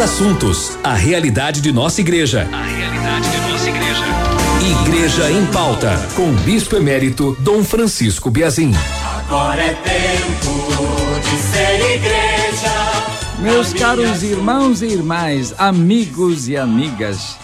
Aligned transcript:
os 0.00 0.04
assuntos, 0.04 0.78
a 0.82 0.94
realidade 0.94 1.60
de 1.60 1.70
nossa 1.70 2.00
igreja. 2.00 2.48
A 2.50 2.62
realidade 2.62 3.30
de 3.30 3.50
nossa 3.50 3.68
igreja. 3.68 4.04
Igreja 4.82 5.30
em 5.30 5.44
pauta, 5.52 5.94
com 6.16 6.30
o 6.30 6.32
Bispo 6.36 6.76
Emérito 6.76 7.36
Dom 7.40 7.62
Francisco 7.62 8.30
Biazin. 8.30 8.72
Agora 9.18 9.62
é 9.62 9.74
tempo 9.74 11.20
de 11.20 11.36
ser 11.36 11.96
igreja. 11.96 13.40
Meus 13.40 13.74
caros 13.74 14.22
irmãos 14.22 14.80
e 14.80 14.86
irmãs, 14.86 15.54
amigos 15.58 16.48
e 16.48 16.56
amigas, 16.56 17.36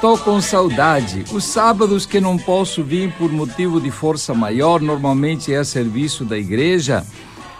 tô 0.00 0.16
com 0.16 0.40
saudade. 0.40 1.24
Os 1.32 1.42
sábados 1.42 2.06
que 2.06 2.20
não 2.20 2.38
posso 2.38 2.84
vir 2.84 3.12
por 3.14 3.32
motivo 3.32 3.80
de 3.80 3.90
força 3.90 4.32
maior, 4.32 4.80
normalmente 4.80 5.52
é 5.52 5.58
a 5.58 5.64
serviço 5.64 6.24
da 6.24 6.38
igreja, 6.38 7.04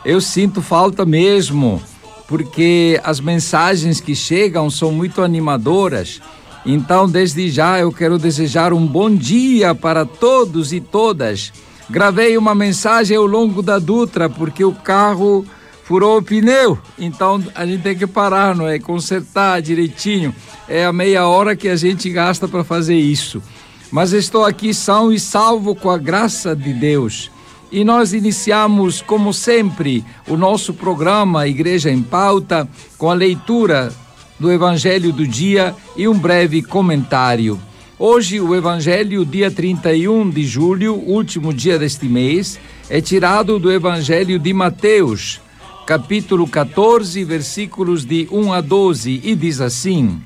eu 0.05 0.21
sinto 0.21 0.63
falta 0.63 1.05
mesmo 1.05 1.83
porque 2.31 3.01
as 3.03 3.19
mensagens 3.19 4.01
que 4.01 4.15
chegam 4.15 4.71
são 4.71 4.93
muito 4.93 5.21
animadoras. 5.21 6.23
Então, 6.65 7.09
desde 7.09 7.51
já, 7.51 7.81
eu 7.81 7.91
quero 7.91 8.19
desejar 8.19 8.73
um 8.73 8.87
bom 8.87 9.13
dia 9.13 9.75
para 9.75 10.07
todos 10.07 10.73
e 10.73 10.81
todas. 10.81 11.53
Gravei 11.91 12.39
uma 12.39 12.55
mensagem 12.55 13.17
ao 13.17 13.27
longo 13.27 13.63
da 13.63 13.81
Dutra, 13.81 14.31
porque 14.31 14.65
o 14.65 14.71
carro 14.73 15.45
furou 15.83 16.19
o 16.19 16.23
pneu. 16.23 16.79
Então, 16.97 17.43
a 17.53 17.67
gente 17.67 17.83
tem 17.83 17.99
que 17.99 18.07
parar, 18.07 18.55
não 18.55 18.69
é? 18.69 18.79
Consertar 18.79 19.61
direitinho. 19.61 20.33
É 20.69 20.85
a 20.85 20.93
meia 20.93 21.27
hora 21.27 21.57
que 21.57 21.69
a 21.69 21.75
gente 21.75 22.09
gasta 22.11 22.47
para 22.47 22.63
fazer 22.63 22.95
isso. 22.95 23.43
Mas 23.91 24.13
estou 24.13 24.45
aqui 24.45 24.73
são 24.73 25.13
e 25.13 25.19
salvo 25.19 25.75
com 25.75 25.91
a 25.91 25.99
graça 25.99 26.55
de 26.55 26.73
Deus. 26.73 27.29
E 27.73 27.85
nós 27.85 28.13
iniciamos, 28.13 29.01
como 29.01 29.33
sempre, 29.33 30.05
o 30.27 30.37
nosso 30.37 30.75
programa 30.75 31.47
Igreja 31.47 31.89
em 31.89 32.03
Pauta 32.03 32.69
com 32.99 33.09
a 33.09 33.15
leitura 33.15 33.93
do 34.41 34.51
Evangelho 34.51 35.13
do 35.13 35.25
dia 35.25 35.75
e 35.97 36.09
um 36.09 36.19
breve 36.19 36.63
comentário. 36.63 37.61
Hoje, 37.97 38.41
o 38.41 38.57
Evangelho, 38.57 39.25
dia 39.25 39.53
31 39.53 40.31
de 40.31 40.43
julho, 40.45 40.95
último 40.95 41.55
dia 41.55 41.79
deste 41.79 42.07
mês, 42.07 42.59
é 42.89 43.01
tirado 43.01 43.57
do 43.59 43.71
Evangelho 43.71 44.37
de 44.37 44.53
Mateus, 44.53 45.41
capítulo 45.87 46.49
14, 46.49 47.23
versículos 47.23 48.05
de 48.05 48.27
1 48.33 48.53
a 48.53 48.61
12, 48.61 49.21
e 49.23 49.37
diz 49.37 49.61
assim: 49.61 50.21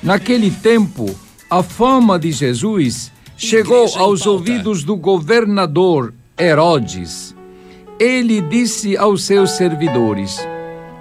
Naquele 0.00 0.52
tempo, 0.52 1.12
a 1.50 1.64
fama 1.64 2.16
de 2.16 2.30
Jesus 2.30 3.10
chegou 3.36 3.88
aos 3.96 4.24
ouvidos 4.24 4.84
do 4.84 4.94
governador 4.94 6.14
Herodes. 6.40 7.36
Ele 7.98 8.40
disse 8.40 8.96
aos 8.96 9.24
seus 9.24 9.50
servidores: 9.52 10.38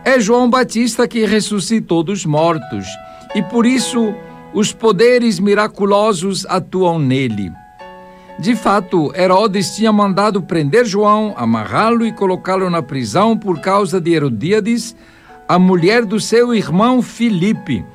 É 0.03 0.19
João 0.19 0.49
Batista 0.49 1.07
que 1.07 1.25
ressuscitou 1.25 2.03
dos 2.03 2.25
mortos, 2.25 2.85
e 3.33 3.41
por 3.41 3.65
isso 3.65 4.13
os 4.53 4.73
poderes 4.73 5.39
miraculosos 5.39 6.45
atuam 6.47 6.99
nele. 6.99 7.53
De 8.37 8.55
fato, 8.55 9.13
Herodes 9.15 9.75
tinha 9.75 9.93
mandado 9.93 10.41
prender 10.41 10.85
João, 10.85 11.33
amarrá-lo 11.37 12.05
e 12.05 12.11
colocá-lo 12.11 12.69
na 12.69 12.81
prisão 12.81 13.37
por 13.37 13.59
causa 13.61 13.99
de 13.99 14.11
Herodíades, 14.11 14.95
a 15.47 15.57
mulher 15.57 16.05
do 16.05 16.19
seu 16.19 16.53
irmão 16.53 17.01
Filipe. 17.01 17.85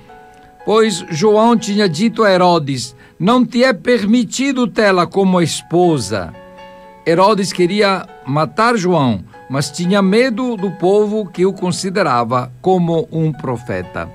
Pois 0.65 1.05
João 1.11 1.57
tinha 1.57 1.87
dito 1.89 2.25
a 2.25 2.31
Herodes: 2.31 2.97
Não 3.19 3.45
te 3.45 3.63
é 3.63 3.73
permitido 3.75 4.67
tê-la 4.67 5.07
como 5.07 5.43
esposa. 5.43 6.33
Herodes 7.07 7.53
queria 7.53 8.07
matar 8.25 8.79
João, 8.79 9.23
mas 9.51 9.71
tinha 9.71 10.01
medo 10.01 10.57
do 10.57 10.71
povo 10.71 11.27
que 11.27 11.45
o 11.45 11.53
considerava 11.53 12.51
como 12.63 13.07
um 13.13 13.31
profeta. 13.31 14.11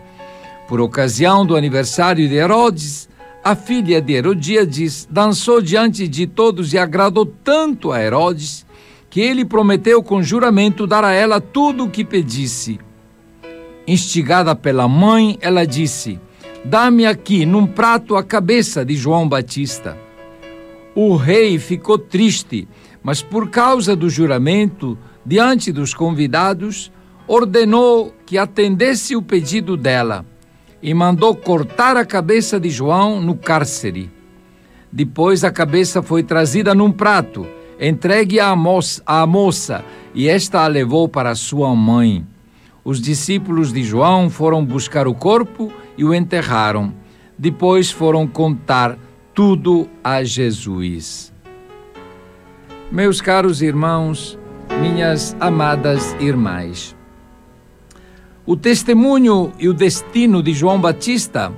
Por 0.68 0.81
ocasião 0.81 1.46
do 1.46 1.56
aniversário 1.56 2.28
de 2.28 2.34
Herodes, 2.34 3.08
a 3.44 3.56
filha 3.56 4.02
de 4.02 4.14
Herodíades 4.14 5.08
dançou 5.09 5.62
diante 5.62 6.08
de 6.08 6.25
todos 6.25 6.74
e 6.74 6.80
agradou 6.80 7.28
tanto 7.28 7.91
a 7.91 8.02
Herodes 8.02 8.66
que 9.08 9.22
ele 9.22 9.46
prometeu 9.46 10.02
com 10.02 10.24
juramento 10.24 10.88
dar 10.88 11.03
a 11.03 11.13
ela 11.13 11.40
tudo 11.40 11.86
o 11.86 11.90
que 11.92 12.03
pedisse. 12.03 12.80
Instigada 13.88 14.56
pela 14.56 14.88
mãe, 14.88 15.38
ela 15.42 15.66
disse: 15.66 16.19
Dá-me 16.66 17.06
aqui 17.06 17.46
num 17.46 17.68
prato 17.68 18.16
a 18.16 18.24
cabeça 18.24 18.84
de 18.84 18.96
João 18.96 19.30
Batista. 19.30 20.09
O 20.95 21.16
rei 21.16 21.59
ficou 21.59 21.97
triste, 21.97 22.67
mas 23.03 23.22
por 23.22 23.50
causa 23.50 23.95
do 23.95 24.09
juramento, 24.09 24.97
diante 25.25 25.72
dos 25.72 25.94
convidados, 25.94 26.91
ordenou 27.27 28.13
que 28.25 28.38
atendesse 28.38 29.16
o 29.16 29.22
pedido 29.22 29.77
dela 29.77 30.25
e 30.81 30.94
mandou 30.94 31.35
cortar 31.35 31.95
a 31.95 32.05
cabeça 32.05 32.59
de 32.59 32.69
João 32.69 33.22
no 33.22 33.35
cárcere. 33.35 34.09
Depois 34.91 35.44
a 35.44 35.51
cabeça 35.51 36.01
foi 36.01 36.23
trazida 36.23 36.73
num 36.73 36.91
prato, 36.91 37.45
entregue 37.79 38.39
à 38.39 38.56
moça, 38.56 39.01
à 39.06 39.25
moça 39.27 39.85
e 40.16 40.27
esta 40.27 40.61
a 40.61 40.67
levou 40.67 41.07
para 41.07 41.35
sua 41.35 41.75
mãe. 41.75 42.25
Os 42.83 43.00
discípulos 43.00 43.71
de 43.71 43.83
João 43.83 44.29
foram 44.29 44.66
buscar 44.66 45.07
o 45.07 45.13
corpo 45.13 45.71
e 45.97 46.03
o 46.03 46.13
enterraram. 46.13 46.94
Depois 47.38 47.91
foram 47.91 48.25
contar 48.25 48.97
tudo 49.39 49.88
a 50.03 50.22
Jesus. 50.22 51.31
Meus 52.91 53.22
caros 53.22 53.61
irmãos, 53.61 54.38
minhas 54.81 55.33
amadas 55.39 56.13
irmãs, 56.19 56.94
o 58.45 58.57
testemunho 58.57 59.53
e 59.57 59.69
o 59.69 59.73
destino 59.73 60.44
de 60.44 60.51
João 60.51 60.81
Batista 60.81 61.53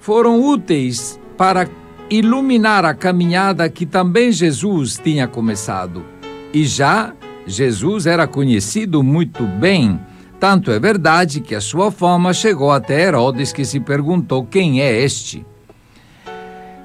foram 0.00 0.38
úteis 0.44 1.18
para 1.34 1.66
iluminar 2.10 2.84
a 2.84 2.92
caminhada 2.92 3.66
que 3.70 3.86
também 3.86 4.30
Jesus 4.30 5.00
tinha 5.02 5.26
começado. 5.26 6.04
E 6.52 6.62
já 6.62 7.14
Jesus 7.46 8.04
era 8.04 8.26
conhecido 8.26 9.02
muito 9.02 9.44
bem. 9.44 9.98
Tanto 10.38 10.70
é 10.70 10.78
verdade 10.78 11.40
que 11.40 11.54
a 11.54 11.60
sua 11.62 11.90
fama 11.90 12.34
chegou 12.34 12.70
até 12.70 13.00
Herodes, 13.00 13.50
que 13.50 13.64
se 13.64 13.80
perguntou 13.80 14.44
quem 14.44 14.82
é 14.82 15.02
este. 15.02 15.46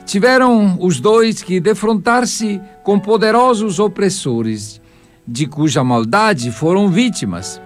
Tiveram 0.07 0.77
os 0.79 1.01
dois 1.01 1.43
que 1.43 1.59
defrontar-se 1.59 2.61
com 2.81 2.97
poderosos 2.97 3.77
opressores, 3.77 4.81
de 5.27 5.45
cuja 5.45 5.83
maldade 5.83 6.49
foram 6.49 6.87
vítimas. 6.87 7.61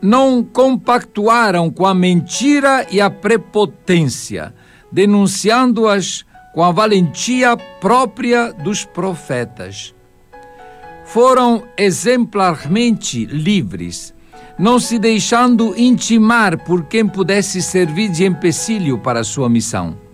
Não 0.00 0.44
compactuaram 0.44 1.68
com 1.68 1.84
a 1.84 1.92
mentira 1.92 2.86
e 2.88 3.00
a 3.00 3.10
prepotência, 3.10 4.54
denunciando-as 4.92 6.24
com 6.54 6.62
a 6.62 6.70
valentia 6.70 7.56
própria 7.80 8.52
dos 8.52 8.84
profetas. 8.84 9.92
Foram 11.04 11.64
exemplarmente 11.76 13.26
livres, 13.26 14.14
não 14.56 14.78
se 14.78 15.00
deixando 15.00 15.76
intimar 15.76 16.58
por 16.64 16.84
quem 16.84 17.08
pudesse 17.08 17.60
servir 17.60 18.08
de 18.08 18.24
empecilho 18.24 18.98
para 18.98 19.24
sua 19.24 19.48
missão. 19.48 20.09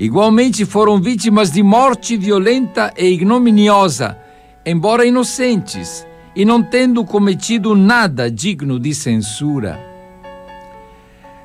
Igualmente 0.00 0.64
foram 0.64 0.98
vítimas 0.98 1.50
de 1.50 1.62
morte 1.62 2.16
violenta 2.16 2.90
e 2.96 3.04
ignominiosa, 3.04 4.16
embora 4.64 5.04
inocentes, 5.04 6.06
e 6.34 6.42
não 6.42 6.62
tendo 6.62 7.04
cometido 7.04 7.74
nada 7.74 8.30
digno 8.30 8.80
de 8.80 8.94
censura. 8.94 9.78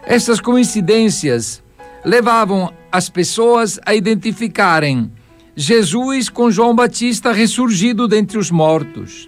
Essas 0.06 0.40
coincidências 0.40 1.62
levavam 2.06 2.72
as 2.90 3.10
pessoas 3.10 3.78
a 3.86 3.94
identificarem 3.94 5.12
Jesus 5.54 6.30
com 6.30 6.50
João 6.50 6.74
Batista 6.74 7.34
ressurgido 7.34 8.08
dentre 8.08 8.38
os 8.38 8.50
mortos. 8.50 9.28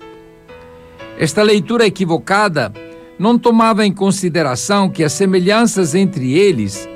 Esta 1.20 1.44
leitura 1.44 1.86
equivocada 1.86 2.72
não 3.20 3.38
tomava 3.38 3.86
em 3.86 3.92
consideração 3.92 4.90
que 4.90 5.04
as 5.04 5.12
semelhanças 5.12 5.96
entre 5.96 6.32
eles 6.32 6.88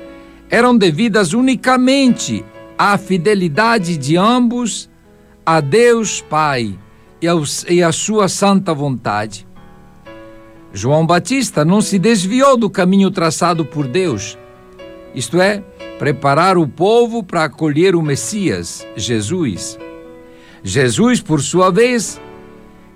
eram 0.52 0.76
devidas 0.76 1.32
unicamente 1.32 2.44
à 2.76 2.98
fidelidade 2.98 3.96
de 3.96 4.18
ambos 4.18 4.90
a 5.46 5.60
Deus 5.60 6.20
Pai 6.20 6.78
e, 7.70 7.82
à 7.82 7.90
sua 7.90 8.28
santa 8.28 8.74
vontade. 8.74 9.46
João 10.70 11.06
Batista 11.06 11.64
não 11.64 11.80
se 11.80 11.98
desviou 11.98 12.58
do 12.58 12.68
caminho 12.68 13.10
traçado 13.10 13.64
por 13.64 13.88
Deus, 13.88 14.36
isto 15.14 15.40
é, 15.40 15.64
preparar 15.98 16.58
o 16.58 16.68
povo 16.68 17.22
para 17.22 17.44
acolher 17.44 17.96
o 17.96 18.02
Messias, 18.02 18.86
Jesus. 18.94 19.78
Jesus, 20.62 21.22
por 21.22 21.40
sua 21.40 21.70
vez, 21.70 22.20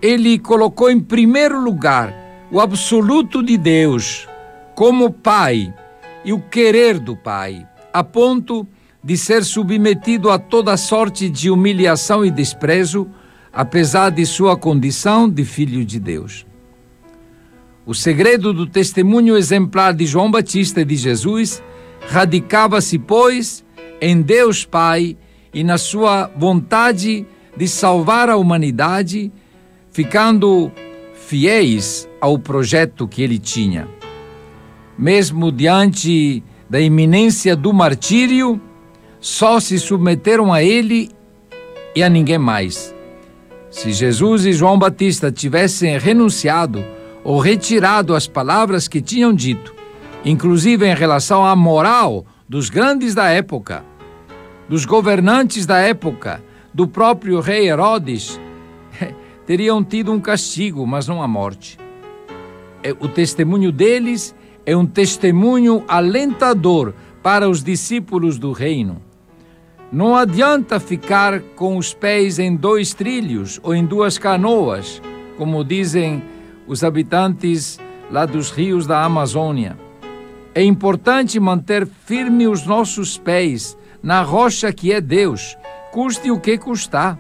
ele 0.03 0.39
colocou 0.39 0.91
em 0.91 1.01
primeiro 1.01 1.59
lugar 1.59 2.15
o 2.53 2.61
absoluto 2.61 3.43
de 3.43 3.57
Deus 3.57 4.29
como 4.75 5.11
Pai 5.11 5.73
e 6.27 6.33
o 6.33 6.41
querer 6.41 6.99
do 6.99 7.17
Pai, 7.17 7.65
a 7.93 8.03
ponto 8.03 8.67
de 9.03 9.17
ser 9.17 9.45
submetido 9.45 10.29
a 10.29 10.41
toda 10.41 10.77
sorte 10.77 11.31
de 11.31 11.49
humilhação 11.49 12.25
e 12.25 12.31
desprezo, 12.33 13.09
apesar 13.53 14.11
de 14.11 14.27
sua 14.27 14.57
condição 14.57 15.31
de 15.31 15.45
filho 15.45 15.85
de 15.85 16.01
Deus. 16.01 16.45
O 17.87 17.95
segredo 17.95 18.53
do 18.53 18.67
testemunho 18.67 19.37
exemplar 19.37 19.95
de 19.95 20.05
João 20.05 20.29
Batista 20.29 20.81
e 20.81 20.85
de 20.85 20.97
Jesus 20.97 21.63
radicava-se, 22.09 22.99
pois, 22.99 23.65
em 24.01 24.21
Deus 24.21 24.65
Pai 24.65 25.17
e 25.55 25.63
na 25.63 25.79
sua 25.79 26.29
vontade 26.37 27.25
de 27.57 27.69
salvar 27.69 28.29
a 28.29 28.37
humanidade, 28.37 29.33
ficando 29.93 30.73
fiéis 31.15 32.09
ao 32.21 32.37
projeto 32.37 33.07
que 33.07 33.23
ele 33.23 33.39
tinha. 33.39 33.96
Mesmo 34.99 35.53
diante 35.53 36.43
da 36.69 36.81
iminência 36.81 37.55
do 37.55 37.73
martírio, 37.73 38.61
só 39.21 39.59
se 39.61 39.79
submeteram 39.79 40.53
a 40.53 40.63
ele 40.63 41.11
e 41.95 42.03
a 42.03 42.09
ninguém 42.09 42.39
mais. 42.39 42.95
Se 43.71 43.93
Jesus 43.93 44.47
e 44.47 44.53
João 44.53 44.79
Batista 44.79 45.33
tivessem 45.33 45.99
renunciado 45.99 46.85
ou 47.25 47.39
retirado 47.41 48.15
as 48.15 48.29
palavras 48.29 48.87
que 48.87 49.03
tinham 49.03 49.33
dito, 49.33 49.75
inclusive 50.25 50.87
em 50.87 50.95
relação 50.95 51.45
à 51.45 51.57
moral 51.57 52.25
dos 52.49 52.71
grandes 52.71 53.15
da 53.15 53.29
época, 53.29 53.85
dos 54.69 54.85
governantes 54.85 55.67
da 55.67 55.79
época, 55.79 56.43
do 56.73 56.87
próprio 56.87 57.41
rei 57.41 57.69
Herodes, 57.69 58.39
teriam 59.47 59.83
tido 59.83 60.13
um 60.13 60.21
castigo, 60.21 60.87
mas 60.87 61.09
não 61.09 61.23
a 61.23 61.27
morte. 61.27 61.79
É, 62.83 62.93
o 62.93 63.09
testemunho 63.09 63.73
deles 63.73 64.35
é 64.67 64.77
um 64.77 64.85
testemunho 64.85 65.85
alentador 65.87 66.93
para 67.23 67.49
os 67.49 67.63
discípulos 67.63 68.37
do 68.37 68.51
reino. 68.51 69.01
Não 69.93 70.17
adianta 70.17 70.81
ficar 70.81 71.41
com 71.55 71.77
os 71.77 71.95
pés 71.95 72.41
em 72.41 72.57
dois 72.57 72.93
trilhos 72.93 73.61
ou 73.63 73.73
em 73.73 73.87
duas 73.87 74.19
canoas, 74.19 75.01
como 75.39 75.65
dizem 75.65 76.21
os 76.67 76.83
habitantes 76.83 77.79
lá 78.11 78.27
dos 78.27 78.51
rios 78.51 78.87
da 78.87 79.05
Amazônia. 79.05 79.79
É 80.53 80.63
importante 80.63 81.39
manter 81.39 81.87
firme 81.87 82.49
os 82.49 82.67
nossos 82.67 83.17
pés 83.17 83.79
na 84.03 84.23
rocha 84.23 84.73
que 84.73 84.93
é 84.93 85.01
Deus, 85.01 85.57
custe 85.93 86.31
o 86.31 86.41
que 86.41 86.59
custar. 86.59 87.19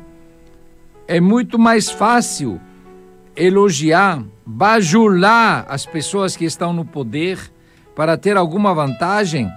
É 1.06 1.20
muito 1.20 1.58
mais 1.58 1.88
fácil 1.88 2.60
elogiar, 3.36 4.24
bajular 4.46 5.66
as 5.68 5.84
pessoas 5.84 6.36
que 6.36 6.44
estão 6.44 6.72
no 6.72 6.84
poder 6.84 7.38
para 7.94 8.16
ter 8.16 8.36
alguma 8.36 8.72
vantagem 8.72 9.50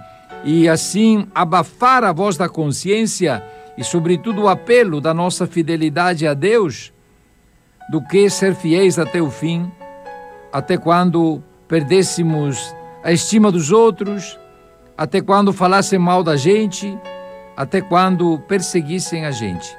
e 0.44 0.68
assim 0.68 1.28
abafar 1.34 2.02
a 2.02 2.12
voz 2.12 2.36
da 2.36 2.48
consciência 2.48 3.42
e, 3.78 3.84
sobretudo, 3.84 4.42
o 4.42 4.48
apelo 4.48 5.00
da 5.00 5.14
nossa 5.14 5.46
fidelidade 5.46 6.26
a 6.26 6.34
Deus, 6.34 6.92
do 7.90 8.02
que 8.02 8.28
ser 8.28 8.54
fiéis 8.54 8.98
até 8.98 9.22
o 9.22 9.30
fim 9.30 9.70
até 10.52 10.76
quando 10.76 11.42
perdêssemos 11.68 12.74
a 13.02 13.12
estima 13.12 13.50
dos 13.50 13.70
outros, 13.70 14.38
até 14.96 15.20
quando 15.20 15.52
falassem 15.52 15.98
mal 15.98 16.22
da 16.22 16.36
gente, 16.36 16.98
até 17.56 17.80
quando 17.80 18.38
perseguissem 18.40 19.24
a 19.24 19.30
gente. 19.30 19.76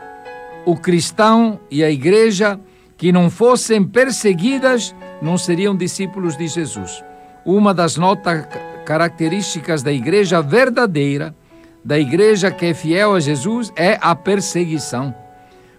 O 0.65 0.75
cristão 0.75 1.59
e 1.69 1.83
a 1.83 1.89
igreja 1.89 2.59
que 3.01 3.11
não 3.11 3.31
fossem 3.31 3.83
perseguidas 3.83 4.95
não 5.23 5.35
seriam 5.35 5.75
discípulos 5.75 6.37
de 6.37 6.47
Jesus. 6.47 7.03
Uma 7.43 7.73
das 7.73 7.97
notas 7.97 8.45
características 8.85 9.81
da 9.81 9.91
igreja 9.91 10.39
verdadeira, 10.39 11.35
da 11.83 11.97
igreja 11.97 12.51
que 12.51 12.67
é 12.67 12.75
fiel 12.75 13.15
a 13.15 13.19
Jesus, 13.19 13.73
é 13.75 13.97
a 13.99 14.13
perseguição. 14.13 15.15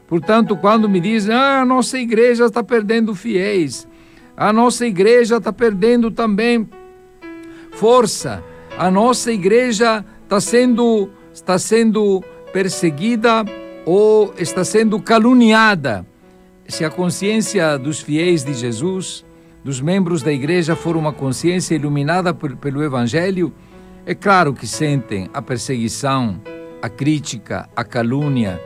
Portanto, 0.08 0.56
quando 0.56 0.88
me 0.88 0.98
dizem, 0.98 1.32
ah, 1.32 1.60
a 1.60 1.64
nossa 1.64 1.96
igreja 1.96 2.46
está 2.46 2.64
perdendo 2.64 3.14
fiéis, 3.14 3.86
a 4.36 4.52
nossa 4.52 4.84
igreja 4.84 5.36
está 5.36 5.52
perdendo 5.52 6.10
também 6.10 6.68
força. 7.70 8.42
A 8.76 8.90
nossa 8.90 9.30
igreja 9.30 10.04
está 10.24 10.40
sendo, 10.40 11.08
está 11.32 11.56
sendo 11.56 12.20
perseguida 12.52 13.44
ou 13.86 14.34
está 14.36 14.64
sendo 14.64 15.00
caluniada. 15.00 16.04
Se 16.68 16.84
a 16.84 16.90
consciência 16.90 17.78
dos 17.78 18.00
fiéis 18.00 18.44
de 18.44 18.54
Jesus, 18.54 19.24
dos 19.64 19.80
membros 19.80 20.22
da 20.22 20.32
igreja, 20.32 20.74
for 20.74 20.96
uma 20.96 21.12
consciência 21.12 21.74
iluminada 21.74 22.32
por, 22.32 22.56
pelo 22.56 22.82
Evangelho, 22.82 23.52
é 24.06 24.14
claro 24.14 24.52
que 24.52 24.66
sentem 24.66 25.28
a 25.32 25.40
perseguição, 25.40 26.40
a 26.80 26.88
crítica, 26.88 27.68
a 27.76 27.84
calúnia, 27.84 28.60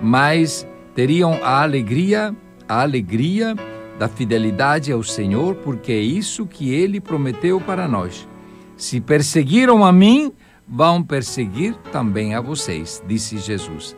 mas 0.00 0.66
teriam 0.94 1.38
a 1.42 1.62
alegria, 1.62 2.34
a 2.68 2.82
alegria 2.82 3.54
da 3.98 4.08
fidelidade 4.08 4.92
ao 4.92 5.02
Senhor, 5.02 5.56
porque 5.56 5.92
é 5.92 6.00
isso 6.00 6.46
que 6.46 6.72
ele 6.72 7.00
prometeu 7.00 7.60
para 7.60 7.88
nós. 7.88 8.28
Se 8.76 9.00
perseguiram 9.00 9.84
a 9.84 9.92
mim, 9.92 10.32
vão 10.66 11.02
perseguir 11.02 11.74
também 11.90 12.34
a 12.34 12.40
vocês, 12.40 13.02
disse 13.06 13.38
Jesus. 13.38 13.96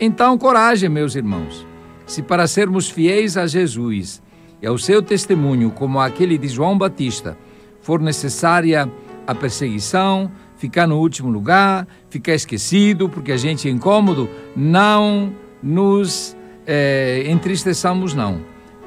Então, 0.00 0.36
coragem, 0.36 0.88
meus 0.88 1.14
irmãos. 1.14 1.66
Se 2.06 2.22
para 2.22 2.46
sermos 2.46 2.88
fiéis 2.88 3.36
a 3.36 3.46
Jesus 3.46 4.22
e 4.62 4.66
ao 4.66 4.78
seu 4.78 5.02
testemunho, 5.02 5.70
como 5.70 6.00
aquele 6.00 6.38
de 6.38 6.48
João 6.48 6.78
Batista, 6.78 7.36
for 7.80 8.00
necessária 8.00 8.90
a 9.26 9.34
perseguição, 9.34 10.30
ficar 10.56 10.86
no 10.86 10.98
último 10.98 11.28
lugar, 11.28 11.86
ficar 12.08 12.34
esquecido 12.34 13.08
porque 13.08 13.32
a 13.32 13.36
gente 13.36 13.68
é 13.68 13.70
incômodo, 13.70 14.30
não 14.54 15.32
nos 15.62 16.36
é, 16.66 17.24
entristeçamos, 17.28 18.14
não. 18.14 18.40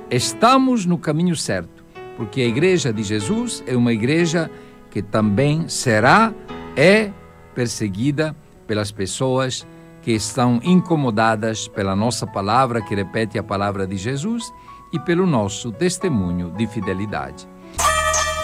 Estamos 0.10 0.86
no 0.86 0.98
caminho 0.98 1.36
certo, 1.36 1.84
porque 2.18 2.42
a 2.42 2.46
igreja 2.46 2.92
de 2.92 3.04
Jesus 3.04 3.64
é 3.68 3.76
uma 3.76 3.94
igreja 3.94 4.50
que 4.90 5.02
também 5.02 5.68
será, 5.68 6.34
é 6.76 7.12
perseguida 7.54 8.36
pelas 8.66 8.92
pessoas 8.92 9.68
que 10.10 10.16
estão 10.16 10.60
incomodadas 10.64 11.68
pela 11.68 11.96
nossa 11.96 12.26
palavra, 12.26 12.82
que 12.82 12.96
repete 12.96 13.38
a 13.38 13.44
palavra 13.44 13.86
de 13.86 13.96
Jesus, 13.96 14.52
e 14.92 14.98
pelo 14.98 15.28
nosso 15.28 15.72
testemunho 15.72 16.50
de 16.58 16.66
fidelidade. 16.66 17.48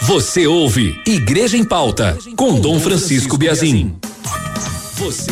Você 0.03 0.45
ouve 0.45 1.01
Igreja 1.07 1.57
em 1.57 1.65
Pauta, 1.65 2.15
com 2.35 2.59
Dom 2.59 2.79
Francisco 2.79 3.35
Biazin. 3.35 3.95
Você. 4.93 5.31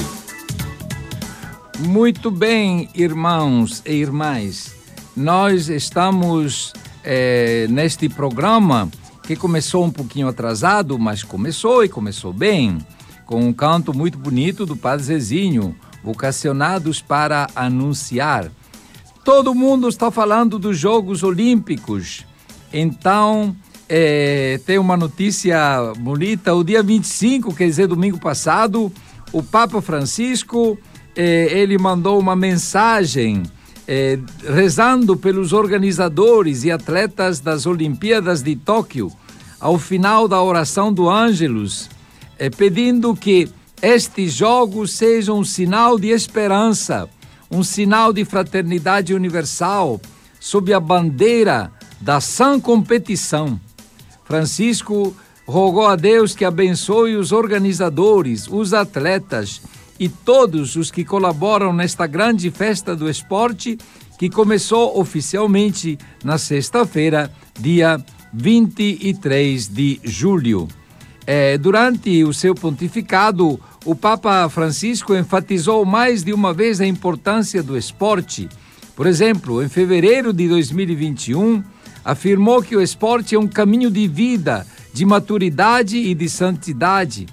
Muito 1.81 2.31
bem, 2.31 2.89
irmãos 2.95 3.83
e 3.85 3.93
irmãs 3.93 4.73
nós 5.15 5.69
estamos 5.69 6.73
é, 7.03 7.67
neste 7.69 8.09
programa 8.09 8.89
que 9.21 9.35
começou 9.35 9.85
um 9.85 9.91
pouquinho 9.91 10.27
atrasado, 10.27 10.97
mas 10.97 11.21
começou 11.21 11.83
e 11.83 11.89
começou 11.89 12.33
bem, 12.33 12.79
com 13.23 13.39
um 13.39 13.53
canto 13.53 13.95
muito 13.95 14.17
bonito 14.17 14.65
do 14.65 14.75
Padre 14.75 15.05
Zezinho, 15.05 15.75
vocacionados 16.03 17.01
para 17.01 17.47
anunciar. 17.55 18.51
Todo 19.23 19.55
mundo 19.55 19.87
está 19.87 20.11
falando 20.11 20.59
dos 20.59 20.77
Jogos 20.77 21.23
Olímpicos, 21.23 22.25
então 22.73 23.55
é, 23.87 24.59
tem 24.65 24.77
uma 24.77 24.97
notícia 24.97 25.93
bonita. 25.97 26.53
O 26.53 26.63
dia 26.63 26.83
25, 26.83 27.53
quer 27.55 27.65
dizer, 27.65 27.87
domingo 27.87 28.19
passado, 28.19 28.91
o 29.31 29.41
Papa 29.41 29.81
Francisco 29.81 30.77
é, 31.15 31.57
ele 31.57 31.77
mandou 31.77 32.19
uma 32.19 32.35
mensagem 32.35 33.43
é, 33.87 34.17
rezando 34.43 35.15
pelos 35.15 35.53
organizadores 35.53 36.63
e 36.63 36.71
atletas 36.71 37.39
das 37.39 37.65
Olimpíadas 37.65 38.41
de 38.41 38.55
Tóquio, 38.55 39.11
ao 39.59 39.77
final 39.77 40.27
da 40.27 40.41
oração 40.41 40.91
do 40.91 41.09
Ângelus, 41.09 41.89
é, 42.37 42.49
pedindo 42.49 43.15
que 43.15 43.49
estes 43.83 44.31
jogos 44.31 44.93
sejam 44.93 45.39
um 45.39 45.43
sinal 45.43 45.99
de 45.99 46.07
esperança, 46.07 47.09
um 47.51 47.61
sinal 47.61 48.13
de 48.13 48.23
fraternidade 48.23 49.13
universal, 49.13 49.99
sob 50.39 50.73
a 50.73 50.79
bandeira 50.79 51.69
da 51.99 52.21
sã 52.21 52.57
competição. 52.61 53.59
Francisco 54.23 55.13
rogou 55.45 55.85
a 55.85 55.97
Deus 55.97 56.33
que 56.33 56.45
abençoe 56.45 57.17
os 57.17 57.33
organizadores, 57.33 58.47
os 58.47 58.73
atletas 58.73 59.61
e 59.99 60.07
todos 60.07 60.77
os 60.77 60.89
que 60.89 61.03
colaboram 61.03 61.73
nesta 61.73 62.07
grande 62.07 62.49
festa 62.49 62.95
do 62.95 63.09
esporte 63.09 63.77
que 64.17 64.29
começou 64.29 64.97
oficialmente 64.97 65.97
na 66.23 66.37
sexta-feira, 66.37 67.29
dia 67.59 68.01
23 68.33 69.67
de 69.67 69.99
julho. 70.05 70.69
É, 71.25 71.57
durante 71.57 72.23
o 72.23 72.33
seu 72.33 72.53
pontificado, 72.53 73.59
o 73.85 73.93
Papa 73.93 74.47
Francisco 74.49 75.13
enfatizou 75.13 75.83
mais 75.83 76.23
de 76.23 76.31
uma 76.33 76.53
vez 76.53 76.79
a 76.79 76.85
importância 76.85 77.61
do 77.61 77.77
esporte. 77.77 78.47
Por 78.95 79.05
exemplo, 79.05 79.61
em 79.61 79.67
fevereiro 79.67 80.31
de 80.31 80.47
2021, 80.47 81.61
afirmou 82.05 82.61
que 82.61 82.75
o 82.75 82.81
esporte 82.81 83.35
é 83.35 83.39
um 83.39 83.47
caminho 83.47 83.91
de 83.91 84.07
vida, 84.07 84.65
de 84.93 85.05
maturidade 85.05 85.97
e 85.97 86.15
de 86.15 86.29
santidade. 86.29 87.27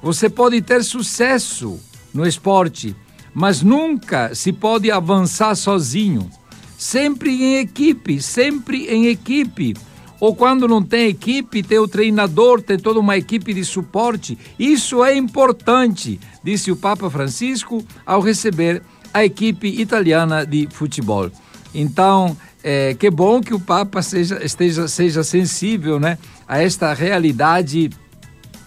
Você 0.00 0.28
pode 0.28 0.62
ter 0.62 0.84
sucesso 0.84 1.80
no 2.14 2.26
esporte, 2.26 2.94
mas 3.34 3.62
nunca 3.62 4.34
se 4.34 4.52
pode 4.52 4.90
avançar 4.90 5.56
sozinho. 5.56 6.30
Sempre 6.76 7.30
em 7.42 7.56
equipe, 7.56 8.22
sempre 8.22 8.86
em 8.86 9.06
equipe. 9.06 9.74
Ou 10.20 10.34
quando 10.34 10.66
não 10.66 10.82
tem 10.82 11.08
equipe, 11.08 11.62
tem 11.62 11.78
o 11.78 11.88
treinador, 11.88 12.60
tem 12.60 12.78
toda 12.78 12.98
uma 12.98 13.16
equipe 13.16 13.54
de 13.54 13.64
suporte. 13.64 14.36
Isso 14.58 15.04
é 15.04 15.16
importante, 15.16 16.18
disse 16.42 16.72
o 16.72 16.76
Papa 16.76 17.08
Francisco 17.08 17.84
ao 18.04 18.20
receber 18.20 18.82
a 19.14 19.24
equipe 19.24 19.68
italiana 19.68 20.44
de 20.44 20.68
futebol. 20.70 21.30
Então, 21.74 22.36
é, 22.62 22.94
que 22.94 23.10
bom 23.10 23.40
que 23.40 23.54
o 23.54 23.60
Papa 23.60 24.02
seja, 24.02 24.44
esteja, 24.44 24.88
seja 24.88 25.22
sensível 25.22 26.00
né, 26.00 26.18
a 26.46 26.60
esta 26.60 26.92
realidade, 26.92 27.90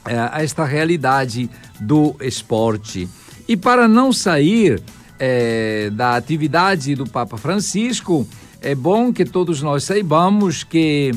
é, 0.06 0.18
a 0.18 0.42
esta 0.42 0.64
realidade 0.64 1.50
do 1.80 2.16
esporte. 2.22 3.10
E 3.48 3.58
para 3.58 3.88
não 3.88 4.14
sair 4.14 4.82
é, 5.20 5.90
da 5.92 6.16
atividade 6.16 6.96
do 6.96 7.06
Papa 7.06 7.38
Francisco, 7.38 8.26
é 8.62 8.74
bom 8.74 9.12
que 9.12 9.26
todos 9.26 9.62
nós 9.62 9.84
saibamos 9.84 10.64
que 10.64 11.12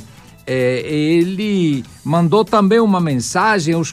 é, 0.47 0.81
ele 0.87 1.85
mandou 2.05 2.45
também 2.45 2.81
uma 2.81 3.01
mensagem 3.01 3.75
aos 3.75 3.93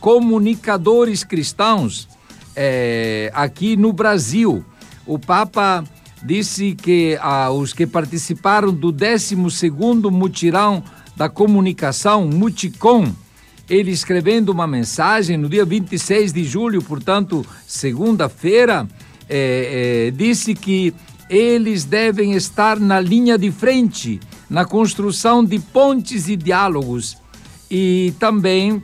comunicadores 0.00 1.22
cristãos 1.22 2.08
é, 2.56 3.30
aqui 3.34 3.76
no 3.76 3.92
Brasil. 3.92 4.64
O 5.06 5.18
Papa 5.18 5.84
disse 6.22 6.74
que 6.74 7.18
ah, 7.20 7.50
os 7.50 7.72
que 7.72 7.86
participaram 7.86 8.72
do 8.72 8.92
12º 8.92 10.10
mutirão 10.10 10.82
da 11.16 11.28
comunicação, 11.28 12.26
Muticom, 12.26 13.12
ele 13.68 13.90
escrevendo 13.90 14.50
uma 14.50 14.66
mensagem 14.66 15.36
no 15.36 15.48
dia 15.48 15.64
26 15.64 16.32
de 16.32 16.44
julho, 16.44 16.82
portanto, 16.82 17.44
segunda-feira, 17.66 18.88
é, 19.28 20.06
é, 20.08 20.10
disse 20.10 20.54
que 20.54 20.92
eles 21.28 21.84
devem 21.84 22.32
estar 22.32 22.80
na 22.80 22.98
linha 23.00 23.38
de 23.38 23.52
frente 23.52 24.18
na 24.50 24.64
construção 24.64 25.44
de 25.44 25.60
pontes 25.60 26.28
e 26.28 26.36
diálogos. 26.36 27.16
E 27.70 28.12
também, 28.18 28.82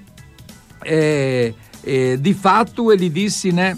é, 0.84 1.52
é, 1.84 2.16
de 2.16 2.32
fato, 2.32 2.92
ele 2.92 3.08
disse, 3.08 3.50
né? 3.50 3.76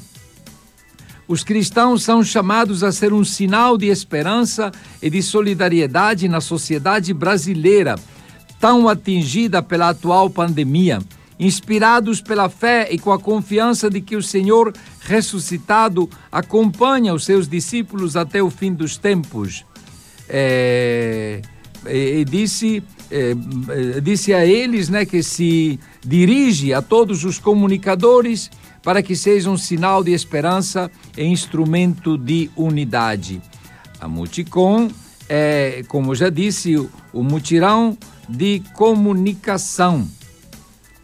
Os 1.26 1.42
cristãos 1.42 2.02
são 2.02 2.22
chamados 2.22 2.84
a 2.84 2.92
ser 2.92 3.12
um 3.12 3.24
sinal 3.24 3.76
de 3.76 3.86
esperança 3.86 4.70
e 5.02 5.10
de 5.10 5.22
solidariedade 5.22 6.28
na 6.28 6.40
sociedade 6.40 7.12
brasileira, 7.12 7.96
tão 8.60 8.88
atingida 8.88 9.62
pela 9.62 9.90
atual 9.90 10.28
pandemia. 10.28 11.00
Inspirados 11.40 12.20
pela 12.20 12.48
fé 12.48 12.88
e 12.90 12.98
com 12.98 13.12
a 13.12 13.18
confiança 13.18 13.88
de 13.88 14.00
que 14.00 14.16
o 14.16 14.22
Senhor 14.22 14.72
ressuscitado 15.02 16.10
acompanha 16.32 17.14
os 17.14 17.24
seus 17.24 17.46
discípulos 17.46 18.16
até 18.16 18.42
o 18.42 18.50
fim 18.50 18.72
dos 18.72 18.96
tempos. 18.96 19.64
É, 20.28 21.40
e, 21.86 22.24
disse, 22.24 22.82
é, 23.10 23.34
disse 24.00 24.32
a 24.32 24.44
eles 24.44 24.88
né, 24.88 25.04
que 25.04 25.22
se 25.22 25.78
dirige 26.04 26.72
a 26.72 26.82
todos 26.82 27.24
os 27.24 27.38
comunicadores 27.38 28.50
para 28.82 29.02
que 29.02 29.14
seja 29.14 29.50
um 29.50 29.56
sinal 29.56 30.02
de 30.02 30.12
esperança 30.12 30.90
e 31.16 31.24
instrumento 31.24 32.16
de 32.16 32.50
unidade. 32.56 33.40
A 34.00 34.08
Multicom 34.08 34.88
é, 35.28 35.84
como 35.88 36.14
já 36.14 36.30
disse, 36.30 36.76
o, 36.76 37.22
mutirão 37.22 37.96
de 38.28 38.62
comunicação. 38.72 40.08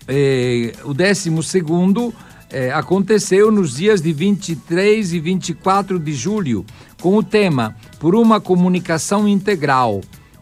É, 0.09 0.73
o 0.85 0.95
12 0.95 1.43
segundo 1.43 2.12
é, 2.50 2.73
aconteceu 2.73 3.50
nos 3.50 3.76
dias 3.76 4.00
de 4.00 4.12
23 4.12 5.12
e 5.12 5.21
24 5.21 5.99
de 5.99 6.12
julho, 6.14 6.64
com 7.00 7.16
o 7.16 7.23
tema 7.23 7.76
Por 7.99 8.14
uma 8.14 8.40
comunicação 8.40 9.28
integral, 9.28 10.00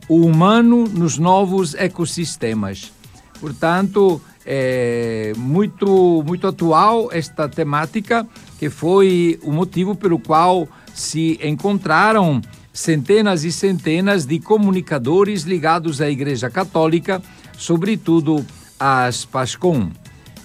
o 0.09 0.27
humano 0.27 0.85
nos 0.85 1.19
novos 1.19 1.75
ecossistemas. 1.75 2.93
Portanto, 3.41 4.21
é 4.45 5.33
muito, 5.37 6.23
muito 6.27 6.47
atual 6.47 7.09
esta 7.13 7.49
temática, 7.49 8.27
que 8.59 8.69
foi 8.69 9.39
o 9.43 9.53
motivo 9.53 9.95
pelo 9.95 10.19
qual 10.19 10.69
se 10.95 11.39
encontraram 11.43 12.41
centenas 12.73 13.45
e 13.45 13.53
centenas 13.53 14.25
de 14.27 14.39
comunicadores 14.39 15.43
ligados 15.43 16.01
à 16.01 16.11
Igreja 16.11 16.51
Católica, 16.51 17.23
sobretudo 17.57 18.45
às 18.79 19.25
PASCOM. 19.25 19.91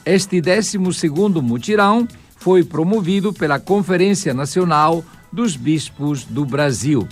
Este 0.05 0.41
12 0.41 0.77
mutirão 1.41 2.07
foi 2.37 2.63
promovido 2.63 3.33
pela 3.33 3.59
Conferência 3.59 4.33
Nacional 4.33 5.03
dos 5.31 5.55
Bispos 5.55 6.23
do 6.23 6.45
Brasil. 6.45 7.07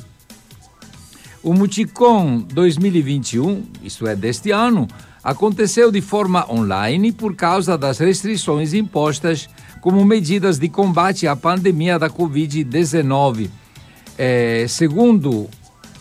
O 1.45 1.53
Muticom 1.53 2.39
2021, 2.39 3.65
isto 3.83 4.07
é, 4.07 4.15
deste 4.15 4.49
ano, 4.49 4.87
aconteceu 5.23 5.91
de 5.91 6.01
forma 6.01 6.43
online 6.51 7.11
por 7.11 7.35
causa 7.35 7.77
das 7.77 7.99
restrições 7.99 8.73
impostas 8.73 9.47
como 9.79 10.03
medidas 10.03 10.57
de 10.57 10.67
combate 10.67 11.27
à 11.27 11.35
pandemia 11.35 11.99
da 11.99 12.09
Covid-19. 12.09 13.47
É, 14.17 14.65
segundo, 14.67 15.47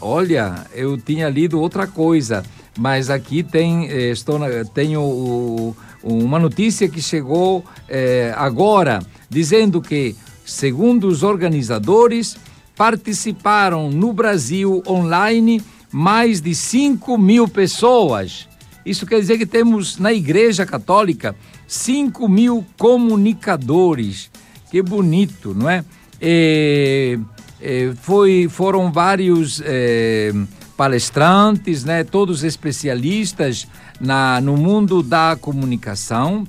olha, 0.00 0.64
eu 0.72 0.96
tinha 0.96 1.28
lido 1.28 1.60
outra 1.60 1.86
coisa, 1.86 2.42
mas 2.78 3.10
aqui 3.10 3.42
tem, 3.42 3.86
é, 3.90 4.12
estou 4.12 4.40
tenho 4.72 5.76
uma 6.02 6.38
notícia 6.38 6.88
que 6.88 7.02
chegou 7.02 7.62
é, 7.86 8.32
agora, 8.34 9.04
dizendo 9.28 9.82
que, 9.82 10.16
segundo 10.46 11.06
os 11.06 11.22
organizadores, 11.22 12.34
participaram 12.76 13.90
no 13.90 14.12
Brasil 14.12 14.82
online 14.86 15.62
mais 15.90 16.40
de 16.40 16.54
5 16.54 17.16
mil 17.16 17.46
pessoas. 17.46 18.48
Isso 18.84 19.06
quer 19.06 19.20
dizer 19.20 19.38
que 19.38 19.46
temos 19.46 19.98
na 19.98 20.12
Igreja 20.12 20.66
Católica 20.66 21.34
5 21.66 22.28
mil 22.28 22.66
comunicadores. 22.76 24.30
Que 24.70 24.82
bonito, 24.82 25.54
não 25.54 25.70
é? 25.70 25.84
E, 26.20 27.18
e 27.60 27.92
foi, 28.02 28.48
foram 28.50 28.92
vários 28.92 29.62
é, 29.64 30.32
palestrantes, 30.76 31.84
né, 31.84 32.02
todos 32.02 32.42
especialistas 32.42 33.66
na, 34.00 34.40
no 34.40 34.56
mundo 34.56 35.02
da 35.02 35.36
comunicação. 35.40 36.46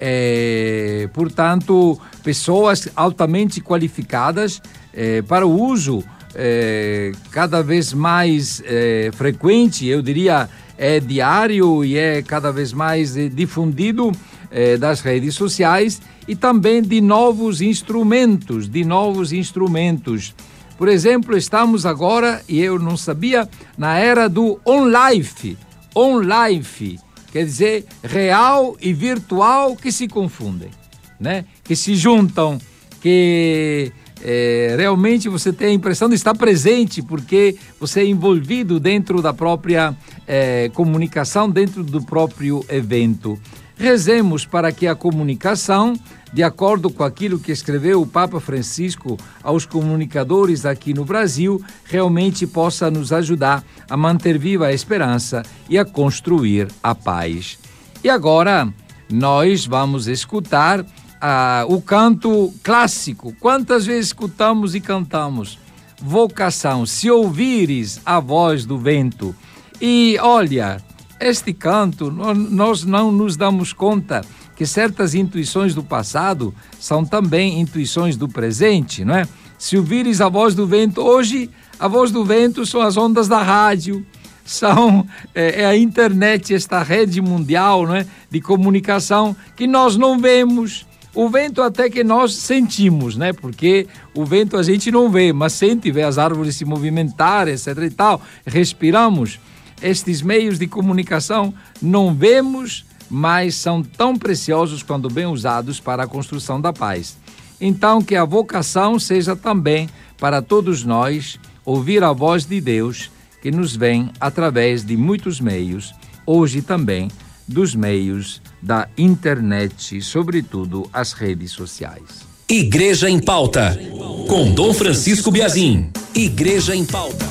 É, 0.00 1.08
portanto, 1.12 1.98
pessoas 2.22 2.88
altamente 2.94 3.60
qualificadas 3.60 4.60
é, 4.92 5.22
para 5.22 5.46
o 5.46 5.60
uso 5.60 6.04
é, 6.34 7.12
cada 7.30 7.62
vez 7.62 7.92
mais 7.92 8.62
é, 8.64 9.10
frequente, 9.12 9.86
eu 9.86 10.02
diria 10.02 10.48
é 10.78 11.00
diário 11.00 11.84
e 11.84 11.98
é 11.98 12.22
cada 12.22 12.52
vez 12.52 12.72
mais 12.72 13.16
é, 13.16 13.28
difundido 13.28 14.12
é, 14.50 14.76
das 14.76 15.00
redes 15.00 15.34
sociais 15.34 16.00
e 16.26 16.36
também 16.36 16.80
de 16.80 17.00
novos 17.00 17.60
instrumentos, 17.60 18.68
de 18.68 18.84
novos 18.84 19.32
instrumentos. 19.32 20.34
Por 20.76 20.86
exemplo, 20.86 21.36
estamos 21.36 21.84
agora, 21.84 22.40
e 22.48 22.60
eu 22.60 22.78
não 22.78 22.96
sabia, 22.96 23.48
na 23.76 23.98
era 23.98 24.28
do 24.28 24.60
on-life. 24.64 25.58
On-life, 25.92 27.00
quer 27.32 27.44
dizer, 27.44 27.84
real 28.04 28.76
e 28.80 28.92
virtual 28.92 29.74
que 29.74 29.90
se 29.90 30.06
confundem, 30.06 30.70
né? 31.18 31.44
Que 31.64 31.74
se 31.74 31.96
juntam, 31.96 32.60
que 33.00 33.90
é, 34.22 34.74
realmente 34.78 35.28
você 35.28 35.52
tem 35.52 35.68
a 35.68 35.72
impressão 35.72 36.08
de 36.08 36.14
estar 36.14 36.34
presente, 36.34 37.02
porque 37.02 37.56
você 37.78 38.00
é 38.00 38.06
envolvido 38.06 38.80
dentro 38.80 39.22
da 39.22 39.32
própria 39.32 39.96
é, 40.26 40.70
comunicação, 40.74 41.48
dentro 41.48 41.82
do 41.82 42.02
próprio 42.02 42.64
evento. 42.68 43.38
Rezemos 43.76 44.44
para 44.44 44.72
que 44.72 44.88
a 44.88 44.94
comunicação, 44.96 45.94
de 46.32 46.42
acordo 46.42 46.90
com 46.90 47.04
aquilo 47.04 47.38
que 47.38 47.52
escreveu 47.52 48.02
o 48.02 48.06
Papa 48.06 48.40
Francisco 48.40 49.16
aos 49.40 49.64
comunicadores 49.64 50.66
aqui 50.66 50.92
no 50.92 51.04
Brasil, 51.04 51.62
realmente 51.84 52.44
possa 52.44 52.90
nos 52.90 53.12
ajudar 53.12 53.64
a 53.88 53.96
manter 53.96 54.36
viva 54.36 54.66
a 54.66 54.72
esperança 54.72 55.44
e 55.70 55.78
a 55.78 55.84
construir 55.84 56.66
a 56.82 56.92
paz. 56.92 57.56
E 58.02 58.10
agora 58.10 58.68
nós 59.08 59.64
vamos 59.64 60.08
escutar 60.08 60.84
ah, 61.20 61.64
o 61.68 61.80
canto 61.80 62.52
clássico. 62.62 63.34
Quantas 63.40 63.86
vezes 63.86 64.06
escutamos 64.06 64.74
e 64.74 64.80
cantamos? 64.80 65.58
Vocação, 66.00 66.86
se 66.86 67.10
ouvires 67.10 68.00
a 68.06 68.20
voz 68.20 68.64
do 68.64 68.78
vento. 68.78 69.34
E 69.80 70.16
olha, 70.20 70.80
este 71.20 71.52
canto, 71.52 72.10
nós 72.10 72.84
não 72.84 73.10
nos 73.10 73.36
damos 73.36 73.72
conta 73.72 74.22
que 74.54 74.66
certas 74.66 75.14
intuições 75.14 75.74
do 75.74 75.84
passado 75.84 76.54
são 76.80 77.04
também 77.04 77.60
intuições 77.60 78.16
do 78.16 78.28
presente, 78.28 79.04
não 79.04 79.14
é? 79.14 79.28
Se 79.56 79.76
ouvires 79.76 80.20
a 80.20 80.28
voz 80.28 80.54
do 80.54 80.66
vento, 80.66 81.00
hoje 81.00 81.50
a 81.78 81.86
voz 81.86 82.10
do 82.10 82.24
vento 82.24 82.66
são 82.66 82.80
as 82.80 82.96
ondas 82.96 83.28
da 83.28 83.42
rádio, 83.42 84.04
são 84.44 85.06
é, 85.34 85.62
é 85.62 85.64
a 85.66 85.76
internet, 85.76 86.54
esta 86.54 86.82
rede 86.82 87.20
mundial 87.20 87.86
não 87.86 87.94
é, 87.94 88.06
de 88.30 88.40
comunicação 88.40 89.36
que 89.54 89.66
nós 89.66 89.96
não 89.96 90.18
vemos, 90.18 90.87
o 91.20 91.28
vento 91.28 91.60
até 91.62 91.90
que 91.90 92.04
nós 92.04 92.32
sentimos, 92.32 93.16
né? 93.16 93.32
Porque 93.32 93.88
o 94.14 94.24
vento 94.24 94.56
a 94.56 94.62
gente 94.62 94.88
não 94.92 95.10
vê, 95.10 95.32
mas 95.32 95.52
sente, 95.52 95.90
vê 95.90 96.04
as 96.04 96.16
árvores 96.16 96.54
se 96.54 96.64
movimentar, 96.64 97.48
etc 97.48 97.76
e 97.78 97.90
tal, 97.90 98.22
respiramos. 98.46 99.40
estes 99.82 100.22
meios 100.22 100.60
de 100.60 100.68
comunicação 100.68 101.52
não 101.82 102.14
vemos, 102.14 102.86
mas 103.10 103.56
são 103.56 103.82
tão 103.82 104.16
preciosos 104.16 104.80
quando 104.80 105.10
bem 105.10 105.26
usados 105.26 105.80
para 105.80 106.04
a 106.04 106.06
construção 106.06 106.60
da 106.60 106.72
paz. 106.72 107.18
Então, 107.60 108.00
que 108.00 108.14
a 108.14 108.24
vocação 108.24 108.96
seja 108.96 109.34
também 109.34 109.88
para 110.18 110.40
todos 110.40 110.84
nós 110.84 111.36
ouvir 111.64 112.04
a 112.04 112.12
voz 112.12 112.46
de 112.46 112.60
Deus 112.60 113.10
que 113.42 113.50
nos 113.50 113.74
vem 113.74 114.12
através 114.20 114.84
de 114.84 114.96
muitos 114.96 115.40
meios, 115.40 115.92
hoje 116.24 116.62
também 116.62 117.10
dos 117.48 117.74
meios 117.74 118.40
da 118.62 118.88
internet, 118.96 120.00
sobretudo 120.02 120.88
as 120.92 121.12
redes 121.12 121.52
sociais. 121.52 122.26
Igreja 122.48 123.10
em 123.10 123.20
Pauta, 123.20 123.78
com 124.26 124.50
Dom 124.52 124.72
Francisco 124.72 125.30
Biazin. 125.30 125.90
Igreja 126.14 126.74
em 126.74 126.84
Pauta. 126.84 127.26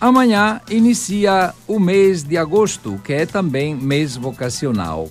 Amanhã 0.00 0.60
inicia 0.70 1.52
o 1.66 1.80
mês 1.80 2.22
de 2.22 2.36
agosto, 2.36 3.00
que 3.04 3.12
é 3.12 3.26
também 3.26 3.74
mês 3.74 4.16
vocacional. 4.16 5.10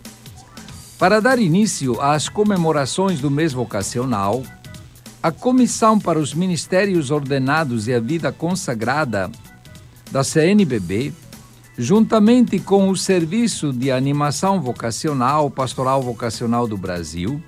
Para 0.97 1.19
dar 1.19 1.37
início 1.37 2.01
às 2.01 2.27
comemorações 2.29 3.19
do 3.19 3.29
mês 3.29 3.53
vocacional, 3.53 4.41
a 5.21 5.31
Comissão 5.31 5.99
para 5.99 6.17
os 6.17 6.33
Ministérios 6.33 7.11
Ordenados 7.11 7.87
e 7.87 7.93
a 7.93 7.99
Vida 7.99 8.31
Consagrada 8.31 9.29
da 10.09 10.23
CNBB, 10.23 11.13
juntamente 11.77 12.59
com 12.59 12.89
o 12.89 12.97
Serviço 12.97 13.71
de 13.71 13.91
Animação 13.91 14.59
Vocacional 14.59 15.51
Pastoral 15.51 16.01
Vocacional 16.01 16.67
do 16.67 16.75
Brasil, 16.75 17.41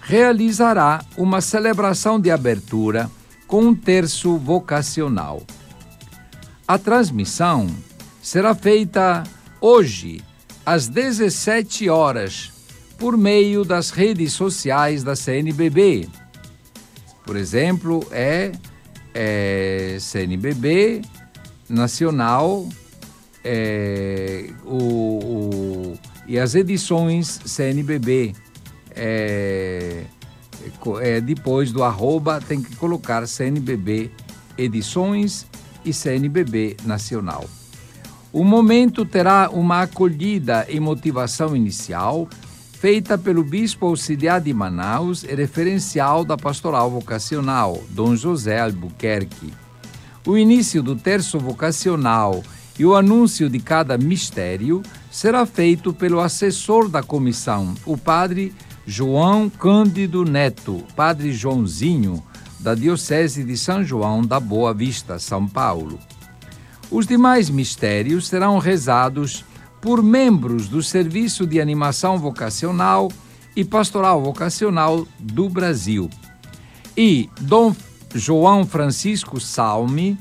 realizará 0.00 1.04
uma 1.16 1.40
celebração 1.40 2.20
de 2.20 2.30
abertura 2.30 3.10
com 3.46 3.62
um 3.62 3.74
terço 3.74 4.36
vocacional. 4.38 5.42
A 6.66 6.78
transmissão 6.78 7.66
será 8.22 8.54
feita 8.54 9.24
hoje, 9.60 10.22
às 10.64 10.86
17 10.86 11.88
horas, 11.88 12.52
por 12.96 13.16
meio 13.16 13.64
das 13.64 13.90
redes 13.90 14.32
sociais 14.32 15.02
da 15.02 15.16
CNBB. 15.16 16.08
Por 17.24 17.36
exemplo, 17.36 18.06
é, 18.12 18.52
é 19.12 19.96
CNBB 20.00 21.02
Nacional 21.68 22.68
é, 23.44 24.50
o, 24.64 24.76
o, 24.76 25.98
e 26.26 26.38
as 26.38 26.54
edições 26.54 27.40
CNBB. 27.44 28.34
É, 28.94 30.04
é, 31.00 31.20
depois 31.20 31.72
do 31.72 31.82
arroba 31.82 32.40
tem 32.40 32.62
que 32.62 32.76
colocar 32.76 33.26
CNBB 33.26 34.10
Edições 34.56 35.46
e 35.84 35.92
CNBB 35.92 36.76
Nacional. 36.84 37.44
O 38.32 38.44
momento 38.44 39.04
terá 39.04 39.50
uma 39.50 39.82
acolhida 39.82 40.66
e 40.68 40.78
motivação 40.80 41.54
inicial 41.56 42.28
feita 42.72 43.16
pelo 43.16 43.44
Bispo 43.44 43.86
Auxiliar 43.86 44.40
de 44.40 44.52
Manaus 44.52 45.22
e 45.22 45.34
referencial 45.34 46.24
da 46.24 46.36
Pastoral 46.36 46.90
Vocacional, 46.90 47.82
Dom 47.90 48.16
José 48.16 48.60
Albuquerque. 48.60 49.52
O 50.26 50.36
início 50.36 50.82
do 50.82 50.96
terço 50.96 51.38
vocacional 51.38 52.42
e 52.78 52.84
o 52.84 52.94
anúncio 52.94 53.48
de 53.48 53.58
cada 53.58 53.98
mistério 53.98 54.82
será 55.10 55.44
feito 55.44 55.92
pelo 55.92 56.20
assessor 56.20 56.88
da 56.88 57.02
comissão, 57.02 57.74
o 57.84 57.96
Padre 57.96 58.54
João 58.86 59.48
Cândido 59.48 60.24
Neto, 60.24 60.82
Padre 60.96 61.32
Joãozinho, 61.32 62.22
da 62.58 62.74
Diocese 62.74 63.44
de 63.44 63.56
São 63.56 63.84
João 63.84 64.22
da 64.22 64.38
Boa 64.38 64.72
Vista, 64.72 65.18
São 65.18 65.46
Paulo. 65.46 65.98
Os 66.90 67.06
demais 67.06 67.50
mistérios 67.50 68.28
serão 68.28 68.58
rezados 68.58 69.44
por 69.80 70.02
membros 70.02 70.68
do 70.68 70.82
Serviço 70.82 71.46
de 71.46 71.60
Animação 71.60 72.18
Vocacional 72.18 73.10
e 73.56 73.64
Pastoral 73.64 74.22
Vocacional 74.22 75.06
do 75.18 75.48
Brasil. 75.48 76.08
E 76.96 77.28
Dom 77.40 77.74
João 78.14 78.64
Francisco 78.64 79.40
Salme, 79.40 80.18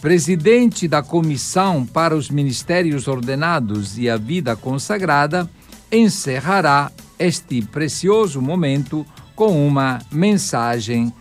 presidente 0.00 0.86
da 0.86 1.02
Comissão 1.02 1.84
para 1.84 2.16
os 2.16 2.30
Ministérios 2.30 3.08
Ordenados 3.08 3.98
e 3.98 4.08
a 4.08 4.16
Vida 4.16 4.54
Consagrada, 4.54 5.48
encerrará 5.90 6.92
este 7.18 7.62
precioso 7.62 8.40
momento 8.40 9.04
com 9.34 9.66
uma 9.66 9.98
mensagem 10.10 11.12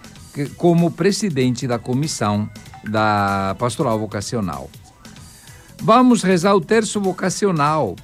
como 0.56 0.92
presidente 0.92 1.66
da 1.68 1.80
comissão 1.80 2.48
da 2.84 3.56
pastoral 3.58 3.98
vocacional. 3.98 4.70
Vamos 5.82 6.22
rezar 6.22 6.54
o 6.56 6.62
terço 6.62 7.02
vocacional 7.02 7.96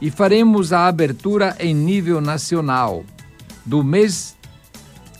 e 0.00 0.10
faremos 0.10 0.72
a 0.72 0.86
abertura 0.86 1.56
em 1.58 1.74
nível 1.74 2.20
nacional 2.20 3.04
do 3.64 3.82
mês 3.82 4.36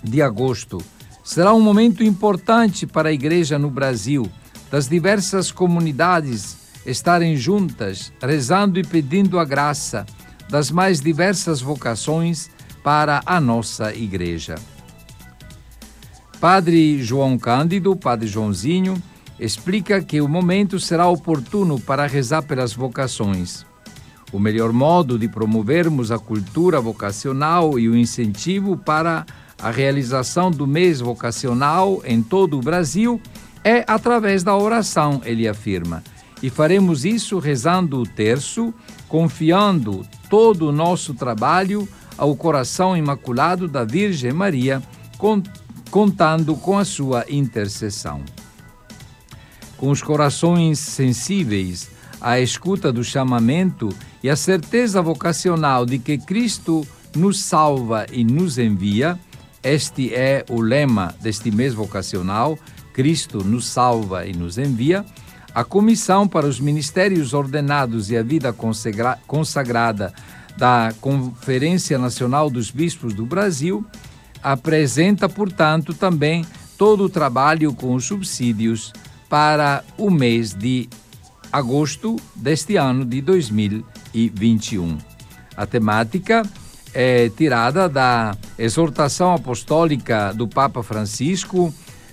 de 0.02 0.22
agosto. 0.22 0.78
Será 1.24 1.52
um 1.54 1.60
momento 1.60 2.02
importante 2.02 2.86
para 2.86 3.08
a 3.08 3.12
igreja 3.12 3.58
no 3.58 3.70
Brasil, 3.70 4.28
das 4.72 4.88
diversas 4.88 5.52
comunidades 5.52 6.56
estarem 6.86 7.36
juntas, 7.36 8.10
rezando 8.22 8.80
e 8.80 8.82
pedindo 8.82 9.38
a 9.38 9.44
graça 9.44 10.06
das 10.48 10.70
mais 10.70 10.98
diversas 10.98 11.60
vocações 11.60 12.48
para 12.82 13.20
a 13.26 13.38
nossa 13.38 13.94
igreja. 13.94 14.54
Padre 16.40 17.02
João 17.02 17.38
Cândido, 17.38 17.94
Padre 17.94 18.26
Joãozinho, 18.26 19.00
explica 19.38 20.00
que 20.00 20.22
o 20.22 20.28
momento 20.28 20.80
será 20.80 21.06
oportuno 21.06 21.78
para 21.78 22.06
rezar 22.06 22.42
pelas 22.42 22.72
vocações. 22.72 23.66
O 24.32 24.40
melhor 24.40 24.72
modo 24.72 25.18
de 25.18 25.28
promovermos 25.28 26.10
a 26.10 26.18
cultura 26.18 26.80
vocacional 26.80 27.78
e 27.78 27.90
o 27.90 27.96
incentivo 27.96 28.78
para 28.78 29.26
a 29.60 29.70
realização 29.70 30.50
do 30.50 30.66
mês 30.66 31.00
vocacional 31.00 32.00
em 32.06 32.22
todo 32.22 32.58
o 32.58 32.62
Brasil 32.62 33.20
é 33.64 33.84
através 33.86 34.42
da 34.42 34.56
oração, 34.56 35.20
ele 35.24 35.48
afirma. 35.48 36.02
E 36.42 36.50
faremos 36.50 37.04
isso 37.04 37.38
rezando 37.38 38.00
o 38.00 38.06
terço, 38.06 38.74
confiando 39.08 40.04
todo 40.28 40.68
o 40.68 40.72
nosso 40.72 41.14
trabalho 41.14 41.88
ao 42.18 42.34
coração 42.34 42.96
imaculado 42.96 43.68
da 43.68 43.84
Virgem 43.84 44.32
Maria, 44.32 44.82
contando 45.90 46.56
com 46.56 46.76
a 46.76 46.84
sua 46.84 47.24
intercessão. 47.28 48.22
Com 49.76 49.90
os 49.90 50.02
corações 50.02 50.78
sensíveis 50.78 51.90
à 52.20 52.40
escuta 52.40 52.92
do 52.92 53.04
chamamento 53.04 53.88
e 54.22 54.30
a 54.30 54.36
certeza 54.36 55.00
vocacional 55.00 55.84
de 55.84 55.98
que 55.98 56.18
Cristo 56.18 56.86
nos 57.16 57.40
salva 57.40 58.06
e 58.10 58.24
nos 58.24 58.58
envia, 58.58 59.18
este 59.62 60.12
é 60.12 60.44
o 60.48 60.60
lema 60.60 61.14
deste 61.20 61.50
mês 61.50 61.74
vocacional: 61.74 62.58
Cristo 62.92 63.42
nos 63.44 63.66
salva 63.66 64.26
e 64.26 64.32
nos 64.32 64.58
envia. 64.58 65.04
A 65.54 65.64
Comissão 65.64 66.26
para 66.26 66.46
os 66.46 66.58
Ministérios 66.58 67.34
Ordenados 67.34 68.10
e 68.10 68.16
a 68.16 68.22
Vida 68.22 68.54
Consagrada 69.26 70.12
da 70.56 70.92
Conferência 71.00 71.98
Nacional 71.98 72.48
dos 72.48 72.70
Bispos 72.70 73.14
do 73.14 73.26
Brasil 73.26 73.84
apresenta, 74.42 75.28
portanto, 75.28 75.94
também 75.94 76.44
todo 76.76 77.04
o 77.04 77.08
trabalho 77.08 77.72
com 77.74 77.94
os 77.94 78.04
subsídios 78.04 78.92
para 79.28 79.84
o 79.96 80.10
mês 80.10 80.52
de 80.52 80.88
agosto 81.52 82.16
deste 82.34 82.76
ano 82.76 83.04
de 83.04 83.20
2021. 83.20 84.98
A 85.56 85.66
temática 85.66 86.42
é 86.94 87.28
tirada 87.30 87.88
da 87.88 88.36
exortação 88.58 89.34
apostólica 89.34 90.32
do 90.34 90.48
Papa 90.48 90.82
Francisco, 90.82 91.72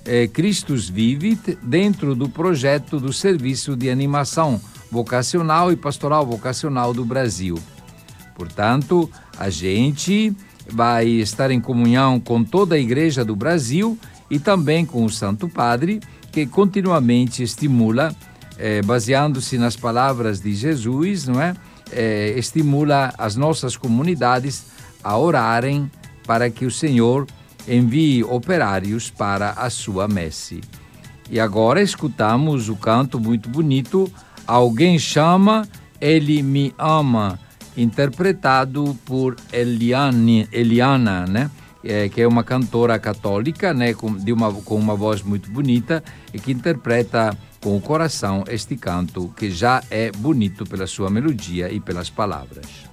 é, 0.10 0.28
Christus 0.28 0.89
Vivit, 0.89 1.56
dentro 1.62 2.15
do 2.15 2.28
projeto 2.28 3.00
do 3.00 3.13
Serviço 3.13 3.76
de 3.76 3.91
Animação 3.91 4.60
Vocacional 4.91 5.72
e 5.72 5.76
Pastoral 5.76 6.26
Vocacional 6.26 6.95
do 6.95 7.06
Brasil. 7.06 7.60
Portanto, 8.34 9.08
a 9.38 9.52
gente 9.52 10.36
vai 10.67 11.06
estar 11.06 11.52
em 11.52 11.62
comunhão 11.62 12.19
com 12.19 12.43
toda 12.43 12.74
a 12.74 12.80
Igreja 12.80 13.24
do 13.24 13.36
Brasil 13.36 14.00
e 14.32 14.39
também 14.39 14.84
com 14.84 15.06
o 15.06 15.12
Santo 15.12 15.48
Padre, 15.48 16.00
que 16.32 16.48
continuamente 16.48 17.43
estimula, 17.43 18.15
eh, 18.58 18.82
baseando-se 18.82 19.60
nas 19.60 19.76
palavras 19.76 20.41
de 20.41 20.56
Jesus, 20.56 21.28
não 21.28 21.39
é? 21.39 21.54
Eh, 21.91 22.34
estimula 22.36 23.13
as 23.15 23.36
nossas 23.36 23.78
comunidades 23.78 24.65
a 25.04 25.15
orarem 25.15 25.89
para 26.26 26.50
que 26.50 26.65
o 26.65 26.72
Senhor 26.72 27.28
envie 27.67 28.24
operários 28.24 29.10
para 29.10 29.52
a 29.52 29.69
sua 29.69 30.08
messe. 30.08 30.62
E 31.30 31.39
agora 31.39 31.82
escutamos 31.82 32.69
o 32.69 32.76
canto 32.76 33.19
muito 33.19 33.50
bonito 33.50 34.12
Alguém 34.50 34.98
chama, 34.98 35.69
ele 36.02 36.41
me 36.41 36.74
ama 36.76 37.39
interpretado 37.78 38.98
por 39.06 39.36
Eliane, 39.54 40.50
Eliana, 40.52 41.28
né? 41.28 41.52
é, 41.84 42.10
que 42.10 42.19
é 42.19 42.28
uma 42.28 42.43
cantora 42.43 42.98
católica, 42.98 43.76
né, 43.76 43.93
com, 43.93 44.12
de 44.12 44.34
uma, 44.34 44.52
com 44.52 44.76
uma 44.76 44.95
voz 44.95 45.22
muito 45.22 45.52
bonita 45.52 46.04
e 46.34 46.39
que 46.39 46.52
interpreta 46.52 47.38
com 47.62 47.78
o 47.78 47.80
coração 47.80 48.43
este 48.48 48.76
canto 48.76 49.32
que 49.38 49.52
já 49.52 49.84
é 49.91 50.12
bonito 50.12 50.65
pela 50.65 50.88
sua 50.88 51.12
melodia 51.12 51.72
e 51.72 51.80
pelas 51.80 52.10
palavras. 52.10 52.89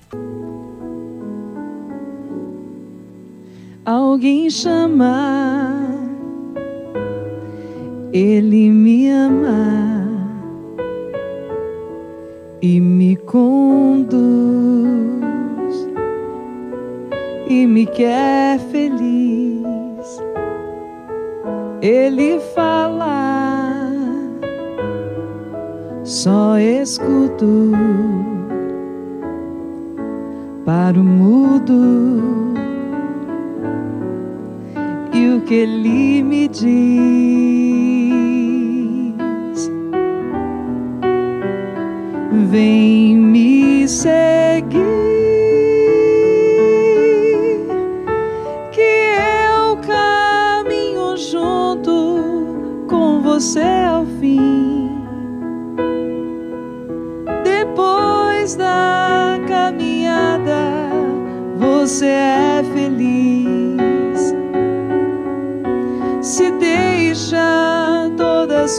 Alguém 3.86 4.50
chama, 4.50 5.70
ele 8.12 8.68
me 8.68 9.08
ama. 9.08 10.08
E 12.60 12.80
me 12.80 13.14
conduz. 13.14 14.18
E 17.48 17.64
me 17.64 17.86
quer 17.86 18.58
feliz. 18.58 20.20
Ele 21.80 22.40
fala, 22.56 23.92
só 26.02 26.58
escuto. 26.58 27.70
Para 30.64 30.98
o 30.98 31.04
mudo 31.04 32.55
e 35.16 35.34
o 35.34 35.40
que 35.40 35.54
ele 35.54 36.22
me 36.22 36.46
diz. 36.48 36.66
Vem 42.50 43.16
me 43.16 43.88
seguir, 43.88 44.76
que 48.70 48.80
eu 48.80 49.76
caminho 49.78 51.16
junto 51.16 52.84
com 52.88 53.22
você 53.22 53.62
ao 53.88 54.04
fim. 54.20 54.90
Depois 57.42 58.54
da 58.54 59.38
caminhada, 59.48 60.90
você 61.58 62.06
é 62.06 62.45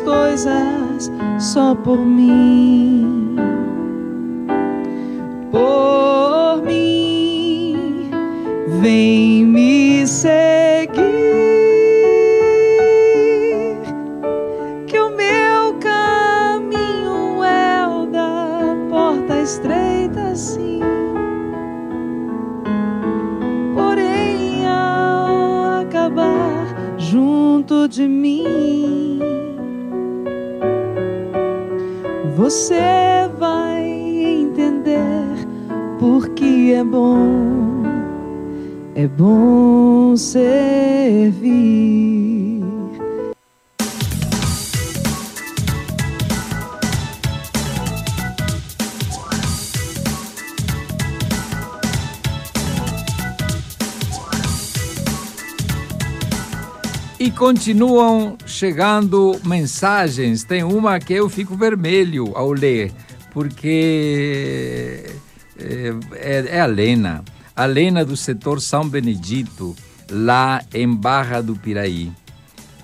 coisas 0.01 1.11
só 1.39 1.73
por 1.73 1.99
mim. 1.99 2.86
Bom 39.17 40.15
servir. 40.15 41.37
E 57.19 57.31
continuam 57.31 58.37
chegando 58.45 59.39
mensagens. 59.43 60.43
Tem 60.43 60.63
uma 60.63 60.99
que 60.99 61.13
eu 61.13 61.27
fico 61.27 61.55
vermelho 61.55 62.31
ao 62.35 62.53
ler, 62.53 62.91
porque 63.33 65.03
é, 65.59 65.93
é, 66.13 66.45
é 66.57 66.61
a 66.61 66.67
Lena. 66.67 67.23
A 67.57 67.65
Lena 67.65 68.05
do 68.05 68.15
setor 68.15 68.61
São 68.61 68.87
Benedito, 68.87 69.75
lá 70.11 70.63
em 70.71 70.93
Barra 70.93 71.41
do 71.41 71.55
Piraí. 71.55 72.13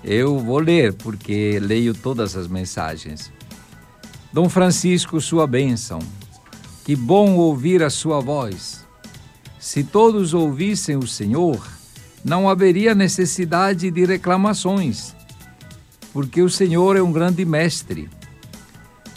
Eu 0.02 0.36
vou 0.40 0.58
ler, 0.58 0.94
porque 0.94 1.60
leio 1.60 1.94
todas 1.94 2.34
as 2.36 2.48
mensagens. 2.48 3.32
Dom 4.32 4.48
Francisco, 4.48 5.20
sua 5.20 5.46
bênção. 5.46 6.00
Que 6.84 6.96
bom 6.96 7.36
ouvir 7.36 7.84
a 7.84 7.88
sua 7.88 8.18
voz. 8.18 8.84
Se 9.60 9.84
todos 9.84 10.34
ouvissem 10.34 10.96
o 10.96 11.06
Senhor, 11.06 11.64
não 12.24 12.48
haveria 12.48 12.96
necessidade 12.96 13.92
de 13.92 14.04
reclamações, 14.04 15.14
porque 16.12 16.42
o 16.42 16.50
Senhor 16.50 16.96
é 16.96 17.00
um 17.00 17.12
grande 17.12 17.44
mestre. 17.44 18.10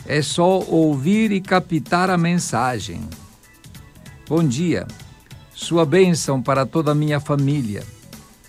É 0.05 0.21
só 0.21 0.59
ouvir 0.59 1.31
e 1.31 1.41
captar 1.41 2.11
a 2.11 2.17
mensagem. 2.17 3.01
Bom 4.29 4.43
dia, 4.43 4.85
sua 5.57 5.87
bênção 5.87 6.39
para 6.39 6.67
toda 6.67 6.91
a 6.91 6.95
minha 6.95 7.19
família. 7.19 7.83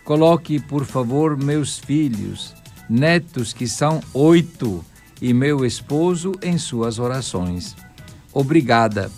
Coloque, 0.05 0.61
por 0.61 0.85
favor, 0.85 1.39
meus 1.39 1.79
filhos, 1.79 2.55
netos, 2.89 3.55
que 3.55 3.67
são 3.67 4.01
oito, 4.13 4.85
e 5.21 5.33
meu 5.33 5.65
esposo 5.65 6.33
em 6.43 6.59
suas 6.59 6.99
orações. 6.99 7.75
Obrigada. 8.31 9.11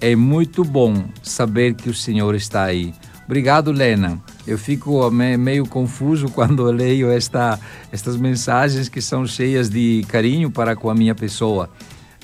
É 0.00 0.16
muito 0.16 0.64
bom 0.64 1.04
saber 1.22 1.74
que 1.74 1.90
o 1.90 1.94
Senhor 1.94 2.34
está 2.34 2.64
aí. 2.64 2.94
Obrigado, 3.26 3.70
Lena. 3.72 4.18
Eu 4.46 4.56
fico 4.56 5.10
meio 5.10 5.66
confuso 5.66 6.30
quando 6.32 6.64
leio 6.70 7.10
esta, 7.10 7.60
estas 7.92 8.16
mensagens 8.16 8.88
que 8.88 9.02
são 9.02 9.26
cheias 9.26 9.68
de 9.68 10.02
carinho 10.08 10.50
para 10.50 10.74
com 10.74 10.88
a 10.88 10.94
minha 10.94 11.14
pessoa. 11.14 11.68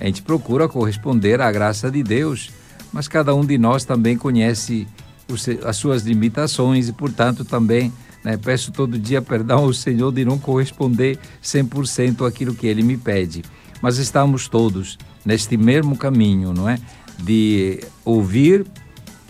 A 0.01 0.07
gente 0.07 0.23
procura 0.23 0.67
corresponder 0.67 1.43
à 1.43 1.53
graça 1.53 1.91
de 1.91 2.03
Deus, 2.03 2.51
mas 2.91 3.07
cada 3.07 3.35
um 3.35 3.45
de 3.45 3.59
nós 3.59 3.85
também 3.85 4.17
conhece 4.17 4.89
as 5.65 5.77
suas 5.77 6.03
limitações 6.03 6.89
e, 6.89 6.93
portanto, 6.93 7.45
também 7.45 7.93
né, 8.25 8.37
peço 8.37 8.71
todo 8.73 8.99
dia 8.99 9.23
perdão 9.23 9.65
ao 9.65 9.73
Senhor 9.73 10.13
de 10.13 10.25
não 10.25 10.39
corresponder 10.39 11.19
100% 11.43 12.27
àquilo 12.27 12.55
que 12.55 12.67
Ele 12.67 12.83
me 12.83 12.97
pede. 12.97 13.43
Mas 13.81 13.99
estamos 13.99 14.49
todos 14.49 14.99
neste 15.25 15.57
mesmo 15.57 15.97
caminho, 15.97 16.53
não 16.53 16.69
é? 16.69 16.79
De 17.19 17.81
ouvir 18.05 18.67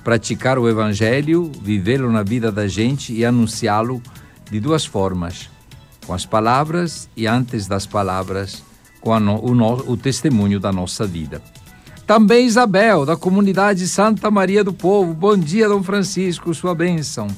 praticar 0.02 0.58
o 0.58 0.68
Evangelho, 0.68 1.50
vivê-lo 1.62 2.10
na 2.10 2.22
vida 2.22 2.50
da 2.50 2.66
gente 2.66 3.12
e 3.12 3.24
anunciá-lo 3.24 4.02
de 4.50 4.58
duas 4.58 4.84
formas: 4.84 5.48
com 6.06 6.12
as 6.12 6.26
palavras 6.26 7.08
e, 7.16 7.26
antes 7.26 7.66
das 7.66 7.86
palavras, 7.86 8.62
com 9.00 9.18
no, 9.20 9.44
o, 9.44 9.54
no, 9.54 9.74
o 9.90 9.96
testemunho 9.96 10.58
da 10.58 10.72
nossa 10.72 11.06
vida. 11.06 11.42
Também 12.10 12.44
Isabel, 12.44 13.06
da 13.06 13.16
comunidade 13.16 13.86
Santa 13.86 14.32
Maria 14.32 14.64
do 14.64 14.72
Povo. 14.72 15.14
Bom 15.14 15.36
dia, 15.36 15.68
Dom 15.68 15.80
Francisco, 15.80 16.52
sua 16.52 16.74
bênção. 16.74 17.28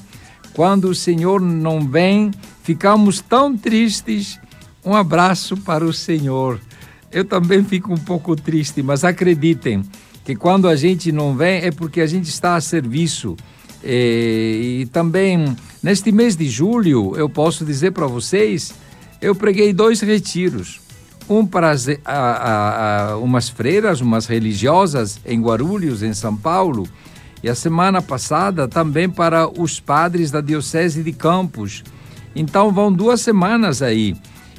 Quando 0.55 0.85
o 0.85 0.95
Senhor 0.95 1.39
não 1.39 1.87
vem, 1.87 2.31
ficamos 2.63 3.21
tão 3.21 3.55
tristes. 3.55 4.39
Um 4.83 4.95
abraço 4.95 5.55
para 5.57 5.85
o 5.85 5.93
Senhor. 5.93 6.59
Eu 7.11 7.23
também 7.23 7.63
fico 7.63 7.93
um 7.93 7.97
pouco 7.99 8.35
triste, 8.35 8.81
mas 8.81 9.03
acreditem, 9.03 9.83
que 10.25 10.35
quando 10.35 10.67
a 10.67 10.75
gente 10.75 11.11
não 11.11 11.35
vem 11.35 11.61
é 11.61 11.69
porque 11.69 12.01
a 12.01 12.07
gente 12.07 12.29
está 12.29 12.55
a 12.55 12.61
serviço. 12.61 13.37
E, 13.83 14.79
e 14.81 14.85
também, 14.87 15.55
neste 15.83 16.11
mês 16.11 16.35
de 16.35 16.49
julho, 16.49 17.15
eu 17.15 17.29
posso 17.29 17.63
dizer 17.63 17.91
para 17.91 18.07
vocês, 18.07 18.73
eu 19.21 19.35
preguei 19.35 19.71
dois 19.71 20.01
retiros. 20.01 20.81
Um 21.29 21.45
para 21.45 21.71
a, 21.71 22.11
a, 22.11 23.11
a, 23.11 23.17
umas 23.17 23.49
freiras, 23.49 24.01
umas 24.01 24.25
religiosas 24.25 25.19
em 25.25 25.41
Guarulhos, 25.41 26.03
em 26.03 26.13
São 26.13 26.35
Paulo, 26.35 26.87
e 27.41 27.49
a 27.49 27.55
semana 27.55 28.01
passada 28.01 28.67
também 28.67 29.09
para 29.09 29.47
os 29.47 29.79
padres 29.79 30.31
da 30.31 30.41
Diocese 30.41 31.03
de 31.03 31.11
Campos. 31.11 31.83
Então 32.35 32.71
vão 32.71 32.91
duas 32.91 33.21
semanas 33.21 33.81
aí. 33.81 34.15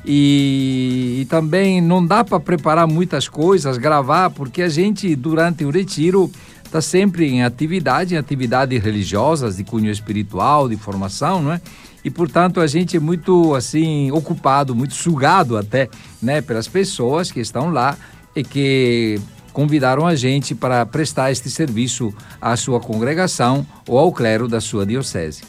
E, 0.06 1.20
e 1.22 1.24
também 1.26 1.80
não 1.80 2.04
dá 2.04 2.22
para 2.22 2.38
preparar 2.38 2.86
muitas 2.86 3.26
coisas, 3.26 3.78
gravar, 3.78 4.30
porque 4.30 4.60
a 4.60 4.68
gente, 4.68 5.16
durante 5.16 5.64
o 5.64 5.70
retiro, 5.70 6.30
está 6.64 6.80
sempre 6.80 7.26
em 7.26 7.42
atividade, 7.42 8.14
em 8.14 8.18
atividades 8.18 8.82
religiosas, 8.82 9.56
de 9.56 9.64
cunho 9.64 9.90
espiritual, 9.90 10.68
de 10.68 10.76
formação, 10.76 11.42
não 11.42 11.52
é? 11.52 11.60
E, 12.04 12.10
portanto, 12.10 12.60
a 12.60 12.66
gente 12.66 12.96
é 12.96 13.00
muito, 13.00 13.54
assim, 13.54 14.10
ocupado, 14.12 14.74
muito 14.74 14.94
sugado 14.94 15.56
até, 15.56 15.88
né, 16.20 16.42
pelas 16.42 16.68
pessoas 16.68 17.32
que 17.32 17.40
estão 17.40 17.70
lá 17.70 17.96
e 18.36 18.44
que 18.44 19.18
convidaram 19.54 20.06
a 20.06 20.14
gente 20.14 20.54
para 20.54 20.84
prestar 20.84 21.32
este 21.32 21.48
serviço 21.48 22.12
à 22.40 22.56
sua 22.56 22.80
congregação 22.80 23.66
ou 23.88 23.98
ao 23.98 24.12
clero 24.12 24.46
da 24.48 24.60
sua 24.60 24.84
diocese. 24.84 25.42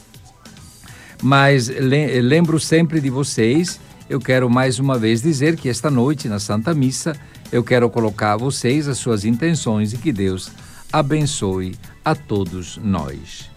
Mas 1.22 1.68
le 1.68 2.22
lembro 2.22 2.60
sempre 2.60 3.02
de 3.02 3.10
vocês. 3.10 3.80
Eu 4.08 4.20
quero 4.20 4.48
mais 4.50 4.78
uma 4.78 5.00
vez 5.00 5.22
dizer 5.22 5.58
que 5.58 5.68
esta 5.68 5.90
noite, 5.90 6.30
na 6.30 6.40
Santa 6.40 6.74
Missa, 6.74 7.16
eu 7.52 7.64
quero 7.64 7.90
colocar 7.90 8.34
a 8.34 8.38
vocês 8.38 8.88
as 8.88 9.00
suas 9.00 9.26
intenções 9.26 9.92
e 9.92 9.98
que 9.98 10.12
Deus 10.12 10.52
abençoe 10.94 11.76
a 12.04 12.14
todos 12.14 12.78
nós. 12.78 13.50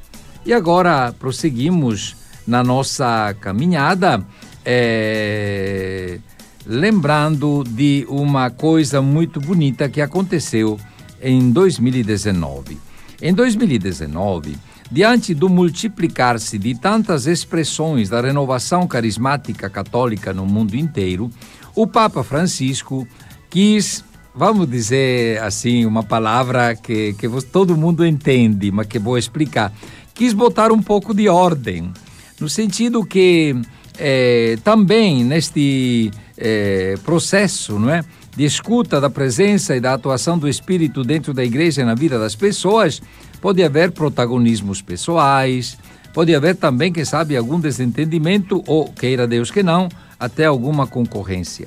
E 0.47 0.53
agora 0.55 1.13
prosseguimos 1.13 2.17
na 2.49 2.65
nossa 2.65 3.37
caminhada, 3.43 4.25
é, 4.65 6.19
lembrando 6.65 7.63
de 7.63 8.07
uma 8.09 8.49
coisa 8.49 9.03
muito 9.03 9.39
bonita 9.39 9.87
que 9.87 10.01
aconteceu 10.01 10.81
em 11.21 11.51
2019. 11.51 12.79
Em 13.21 13.35
2019, 13.35 14.57
diante 14.91 15.35
do 15.35 15.51
multiplicar-se 15.51 16.59
de 16.59 16.75
tantas 16.75 17.27
expressões 17.27 18.09
da 18.09 18.23
renovação 18.23 18.87
carismática 18.87 19.69
católica 19.69 20.33
no 20.33 20.47
mundo 20.47 20.75
inteiro, 20.75 21.31
o 21.75 21.87
Papa 21.87 22.25
Francisco 22.25 23.07
quis, 23.51 24.03
vamos 24.35 24.71
dizer 24.71 25.43
assim, 25.43 25.85
uma 25.85 26.03
palavra 26.03 26.75
que, 26.75 27.13
que 27.13 27.29
todo 27.43 27.77
mundo 27.77 28.07
entende, 28.07 28.71
mas 28.71 28.87
que 28.87 28.99
vou 28.99 29.19
explicar, 29.19 29.71
quis 30.15 30.33
botar 30.33 30.73
um 30.73 30.83
pouco 30.83 31.13
de 31.13 31.29
ordem, 31.29 31.93
no 32.41 32.49
sentido 32.49 33.05
que 33.05 33.57
é, 33.99 34.57
também 34.63 35.25
neste 35.25 36.11
é, 36.37 36.97
processo, 37.05 37.79
não 37.79 37.91
é? 37.91 38.05
de 38.37 38.45
escuta 38.45 39.01
da 39.01 39.11
presença 39.11 39.75
e 39.75 39.81
da 39.81 39.95
atuação 39.95 40.39
do 40.39 40.49
Espírito 40.49 41.03
dentro 41.03 41.35
da 41.35 41.45
igreja 41.45 41.83
e 41.83 41.85
na 41.85 41.97
vida 41.97 42.21
das 42.21 42.37
pessoas, 42.37 43.03
pode 43.41 43.63
haver 43.65 43.91
protagonismos 43.91 44.81
pessoais, 44.81 45.77
pode 46.15 46.33
haver 46.33 46.55
também, 46.55 46.93
quem 46.93 47.05
sabe, 47.05 47.37
algum 47.37 47.59
desentendimento 47.59 48.63
ou, 48.65 48.93
queira 48.93 49.27
Deus 49.27 49.51
que 49.51 49.61
não, 49.61 49.89
até 50.21 50.45
alguma 50.45 50.87
concorrência. 50.87 51.67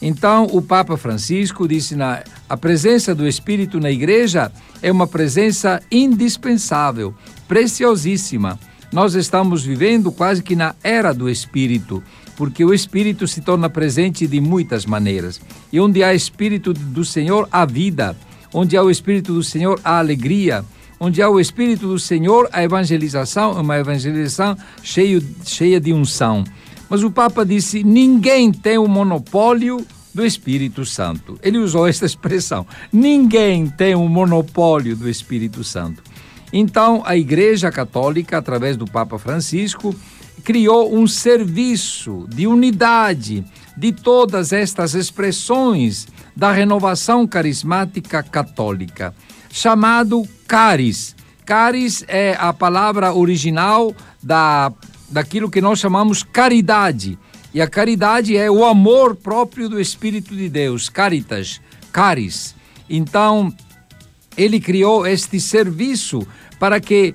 Então, 0.00 0.46
o 0.52 0.62
Papa 0.62 0.96
Francisco 0.96 1.66
disse 1.66 1.96
na 1.96 2.22
a 2.48 2.56
presença 2.56 3.12
do 3.12 3.26
Espírito 3.26 3.80
na 3.80 3.90
igreja 3.90 4.52
é 4.82 4.92
uma 4.92 5.06
presença 5.06 5.82
indispensável, 5.90 7.12
preciosíssima. 7.48 8.56
Nós 8.94 9.14
estamos 9.14 9.64
vivendo 9.64 10.10
quase 10.12 10.42
que 10.42 10.56
na 10.56 10.74
era 10.82 11.12
do 11.12 11.28
Espírito 11.28 12.00
porque 12.36 12.64
o 12.64 12.72
Espírito 12.72 13.26
se 13.26 13.40
torna 13.40 13.68
presente 13.68 14.26
de 14.26 14.40
muitas 14.40 14.86
maneiras. 14.86 15.40
E 15.72 15.80
onde 15.80 16.02
há 16.02 16.14
Espírito 16.14 16.72
do 16.72 17.04
Senhor, 17.04 17.48
há 17.50 17.64
vida. 17.64 18.16
Onde 18.52 18.76
há 18.76 18.82
o 18.82 18.90
Espírito 18.90 19.32
do 19.32 19.42
Senhor, 19.42 19.80
há 19.84 19.98
alegria. 19.98 20.64
Onde 20.98 21.20
há 21.20 21.28
o 21.28 21.40
Espírito 21.40 21.88
do 21.88 21.98
Senhor, 21.98 22.48
a 22.52 22.62
evangelização 22.62 23.58
é 23.58 23.60
uma 23.60 23.78
evangelização 23.78 24.56
cheio, 24.82 25.20
cheia 25.44 25.80
de 25.80 25.92
unção. 25.92 26.44
Mas 26.88 27.02
o 27.02 27.10
Papa 27.10 27.44
disse: 27.44 27.82
ninguém 27.82 28.52
tem 28.52 28.78
o 28.78 28.86
monopólio 28.86 29.84
do 30.14 30.24
Espírito 30.24 30.86
Santo. 30.86 31.36
Ele 31.42 31.58
usou 31.58 31.86
esta 31.86 32.06
expressão: 32.06 32.64
ninguém 32.92 33.66
tem 33.66 33.94
o 33.94 34.08
monopólio 34.08 34.96
do 34.96 35.08
Espírito 35.08 35.64
Santo. 35.64 36.02
Então, 36.56 37.02
a 37.04 37.16
Igreja 37.16 37.72
Católica, 37.72 38.38
através 38.38 38.76
do 38.76 38.84
Papa 38.84 39.18
Francisco, 39.18 39.92
criou 40.44 40.94
um 40.94 41.04
serviço 41.04 42.28
de 42.28 42.46
unidade 42.46 43.44
de 43.76 43.90
todas 43.90 44.52
estas 44.52 44.94
expressões 44.94 46.06
da 46.36 46.52
renovação 46.52 47.26
carismática 47.26 48.22
católica, 48.22 49.12
chamado 49.50 50.22
Caris. 50.46 51.16
Caris 51.44 52.04
é 52.06 52.36
a 52.38 52.52
palavra 52.52 53.12
original 53.12 53.92
da, 54.22 54.72
daquilo 55.10 55.50
que 55.50 55.60
nós 55.60 55.80
chamamos 55.80 56.22
caridade. 56.22 57.18
E 57.52 57.60
a 57.60 57.66
caridade 57.66 58.36
é 58.36 58.48
o 58.48 58.64
amor 58.64 59.16
próprio 59.16 59.68
do 59.68 59.80
Espírito 59.80 60.36
de 60.36 60.48
Deus, 60.48 60.88
caritas, 60.88 61.60
caris. 61.90 62.54
Então, 62.88 63.52
ele 64.36 64.60
criou 64.60 65.06
este 65.06 65.40
serviço 65.40 66.26
para 66.58 66.80
que 66.80 67.14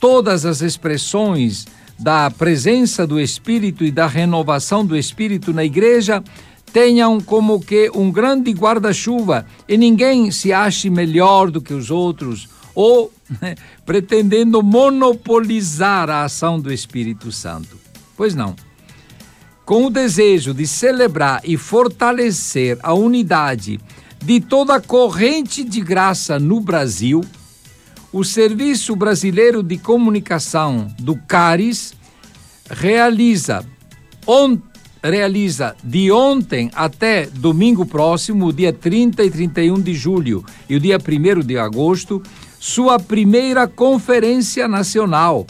todas 0.00 0.44
as 0.44 0.60
expressões 0.60 1.66
da 1.98 2.30
presença 2.30 3.06
do 3.06 3.20
Espírito 3.20 3.84
e 3.84 3.90
da 3.90 4.06
renovação 4.06 4.84
do 4.84 4.96
Espírito 4.96 5.52
na 5.52 5.64
igreja 5.64 6.22
tenham 6.72 7.20
como 7.20 7.60
que 7.60 7.90
um 7.94 8.10
grande 8.10 8.52
guarda-chuva 8.52 9.46
e 9.68 9.76
ninguém 9.76 10.30
se 10.30 10.52
ache 10.52 10.88
melhor 10.90 11.50
do 11.50 11.60
que 11.60 11.74
os 11.74 11.90
outros 11.90 12.48
ou 12.74 13.12
né, 13.40 13.56
pretendendo 13.84 14.62
monopolizar 14.62 16.08
a 16.08 16.24
ação 16.24 16.60
do 16.60 16.72
Espírito 16.72 17.32
Santo. 17.32 17.76
Pois 18.16 18.34
não. 18.34 18.54
Com 19.64 19.86
o 19.86 19.90
desejo 19.90 20.54
de 20.54 20.66
celebrar 20.66 21.40
e 21.44 21.56
fortalecer 21.56 22.78
a 22.82 22.94
unidade 22.94 23.80
de 24.24 24.40
toda 24.40 24.76
a 24.76 24.80
corrente 24.80 25.64
de 25.64 25.80
graça 25.80 26.38
no 26.38 26.60
Brasil, 26.60 27.22
o 28.12 28.24
Serviço 28.24 28.96
Brasileiro 28.96 29.62
de 29.62 29.76
Comunicação 29.76 30.88
do 30.98 31.14
CARIS 31.14 31.92
realiza, 32.70 33.64
on, 34.26 34.58
realiza 35.02 35.76
de 35.84 36.10
ontem 36.10 36.70
até 36.74 37.26
domingo 37.26 37.84
próximo, 37.84 38.52
dia 38.52 38.72
30 38.72 39.24
e 39.24 39.30
31 39.30 39.80
de 39.80 39.94
julho 39.94 40.44
e 40.68 40.76
o 40.76 40.80
dia 40.80 40.96
1 40.96 41.40
de 41.40 41.58
agosto, 41.58 42.22
sua 42.58 42.98
primeira 42.98 43.68
Conferência 43.68 44.66
Nacional. 44.66 45.46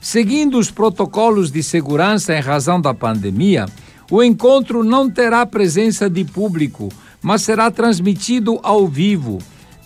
Seguindo 0.00 0.56
os 0.56 0.70
protocolos 0.70 1.50
de 1.50 1.62
segurança 1.64 2.32
em 2.32 2.40
razão 2.40 2.80
da 2.80 2.94
pandemia, 2.94 3.66
o 4.08 4.22
encontro 4.22 4.84
não 4.84 5.10
terá 5.10 5.44
presença 5.44 6.08
de 6.08 6.24
público, 6.24 6.88
mas 7.20 7.42
será 7.42 7.72
transmitido 7.72 8.60
ao 8.62 8.86
vivo 8.86 9.38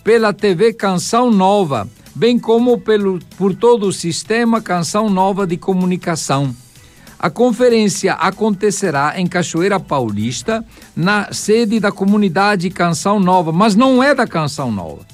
pela 0.03 0.31
TV 0.31 0.73
Canção 0.73 1.31
Nova 1.31 1.89
bem 2.15 2.37
como 2.37 2.77
pelo, 2.77 3.19
por 3.37 3.55
todo 3.55 3.87
o 3.87 3.93
sistema 3.93 4.61
Canção 4.61 5.09
Nova 5.09 5.47
de 5.47 5.57
Comunicação. 5.57 6.55
A 7.17 7.29
conferência 7.29 8.13
acontecerá 8.13 9.13
em 9.17 9.25
Cachoeira 9.25 9.79
Paulista, 9.79 10.63
na 10.95 11.31
sede 11.31 11.79
da 11.79 11.91
comunidade 11.91 12.69
Canção 12.69 13.19
Nova, 13.19 13.51
mas 13.51 13.75
não 13.75 14.03
é 14.03 14.13
da 14.13 14.27
Canção 14.27 14.71
Nova. 14.71 15.05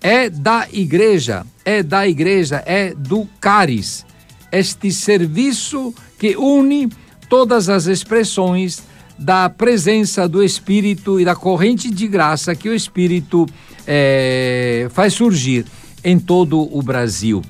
É 0.00 0.30
da 0.30 0.66
igreja, 0.72 1.44
é 1.64 1.82
da 1.82 2.06
igreja, 2.06 2.62
é 2.64 2.94
do 2.94 3.26
Caris. 3.40 4.06
Este 4.50 4.92
serviço 4.92 5.94
que 6.18 6.36
une 6.36 6.88
todas 7.28 7.68
as 7.68 7.86
expressões 7.86 8.82
da 9.18 9.48
presença 9.48 10.28
do 10.28 10.42
Espírito 10.42 11.20
e 11.20 11.24
da 11.24 11.34
corrente 11.34 11.90
de 11.90 12.06
graça 12.06 12.54
que 12.54 12.68
o 12.68 12.74
Espírito 12.74 13.46
é, 13.86 14.88
faz 14.92 15.14
surgir 15.14 15.64
em 16.04 16.18
todo 16.18 16.60
o 16.76 16.82
Brasil. 16.82 17.42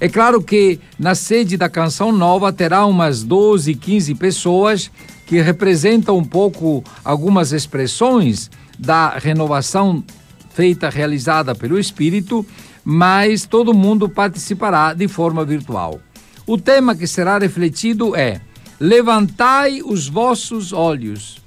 É 0.00 0.08
claro 0.08 0.42
que 0.42 0.80
na 0.98 1.14
sede 1.14 1.56
da 1.56 1.68
Canção 1.68 2.10
Nova 2.10 2.52
terá 2.52 2.84
umas 2.86 3.22
12, 3.22 3.74
15 3.74 4.14
pessoas 4.16 4.90
que 5.26 5.40
representam 5.40 6.18
um 6.18 6.24
pouco 6.24 6.82
algumas 7.04 7.52
expressões 7.52 8.50
da 8.78 9.10
renovação 9.10 10.02
feita, 10.50 10.90
realizada 10.90 11.54
pelo 11.54 11.78
Espírito, 11.78 12.44
mas 12.84 13.46
todo 13.46 13.72
mundo 13.72 14.08
participará 14.08 14.92
de 14.92 15.06
forma 15.06 15.44
virtual. 15.44 16.00
O 16.46 16.58
tema 16.58 16.96
que 16.96 17.06
será 17.06 17.38
refletido 17.38 18.16
é: 18.16 18.40
Levantai 18.80 19.80
os 19.84 20.08
vossos 20.08 20.72
olhos. 20.72 21.40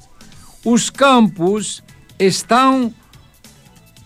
Os 0.63 0.89
campos 0.89 1.83
estão 2.17 2.93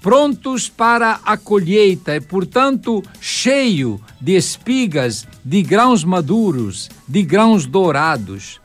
prontos 0.02 0.70
para 0.70 1.20
a 1.24 1.38
colheita 1.38 2.16
e, 2.16 2.22
portanto, 2.22 3.04
cheio 3.20 4.00
de 4.20 4.36
espigas, 4.36 5.28
de 5.44 5.62
grãos 5.62 6.04
maduros, 6.04 6.90
de 7.08 7.24
grãos 7.24 7.66
dourados, 7.66 8.62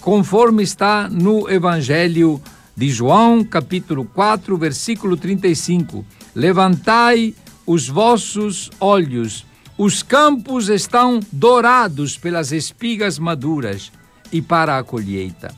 conforme 0.00 0.62
está 0.62 1.08
no 1.08 1.50
Evangelho 1.50 2.40
de 2.76 2.88
João, 2.88 3.44
capítulo 3.44 4.04
4, 4.04 4.56
versículo 4.56 5.16
35. 5.16 6.04
Levantai 6.34 7.34
os 7.66 7.88
vossos 7.88 8.70
olhos, 8.78 9.46
os 9.78 10.02
campos 10.02 10.68
estão 10.68 11.20
dourados 11.32 12.16
pelas 12.16 12.52
espigas 12.52 13.18
maduras 13.18 13.90
e 14.32 14.42
para 14.42 14.78
a 14.78 14.84
colheita. 14.84 15.54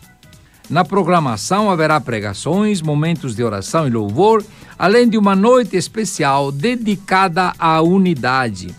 Na 0.69 0.85
programação 0.85 1.71
haverá 1.71 2.01
pregações, 2.01 2.83
momentos 2.83 3.37
de 3.37 3.45
oração 3.45 3.87
e 3.87 3.91
louvor, 3.91 4.45
além 4.79 5.09
de 5.09 5.17
uma 5.17 5.35
noite 5.35 5.77
especial 5.77 6.53
dedicada 6.53 7.53
à 7.59 7.81
unidade. 7.81 8.75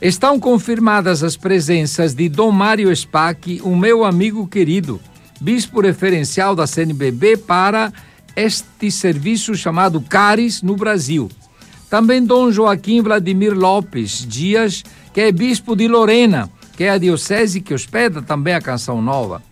Estão 0.00 0.38
confirmadas 0.38 1.24
as 1.24 1.36
presenças 1.36 2.14
de 2.14 2.28
Dom 2.28 2.52
Mário 2.52 2.94
Spack, 2.94 3.60
o 3.64 3.74
meu 3.76 4.04
amigo 4.04 4.46
querido, 4.46 5.00
bispo 5.40 5.80
referencial 5.80 6.54
da 6.54 6.66
CNBB 6.66 7.36
para 7.36 7.92
este 8.36 8.90
serviço 8.90 9.56
chamado 9.56 10.00
CARIS 10.00 10.62
no 10.62 10.76
Brasil. 10.76 11.28
Também 11.90 12.24
Dom 12.24 12.52
Joaquim 12.52 13.02
Vladimir 13.02 13.58
Lopes 13.58 14.24
Dias, 14.24 14.84
que 15.12 15.20
é 15.20 15.32
bispo 15.32 15.74
de 15.74 15.88
Lorena, 15.88 16.48
que 16.76 16.84
é 16.84 16.90
a 16.90 16.98
diocese 16.98 17.60
que 17.60 17.74
hospeda 17.74 18.22
também 18.22 18.54
a 18.54 18.60
Canção 18.60 19.02
Nova. 19.02 19.42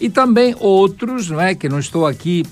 E 0.00 0.08
também 0.08 0.54
outros, 0.60 1.28
não 1.28 1.40
é, 1.40 1.54
que 1.54 1.68
não 1.68 1.80
estou 1.80 2.06
aqui 2.06 2.44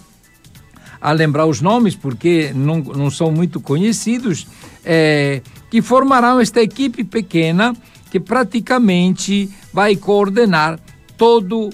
a 1.05 1.13
lembrar 1.13 1.45
os 1.45 1.61
nomes 1.61 1.95
porque 1.95 2.51
não, 2.55 2.79
não 2.79 3.11
são 3.11 3.31
muito 3.31 3.61
conhecidos, 3.61 4.47
é, 4.83 5.43
que 5.71 5.83
formarão 5.83 6.41
esta 6.41 6.63
equipe 6.63 7.05
pequena 7.05 7.77
que 8.11 8.19
praticamente 8.19 9.51
vai 9.71 9.97
coordenar 9.97 10.81
todo 11.19 11.69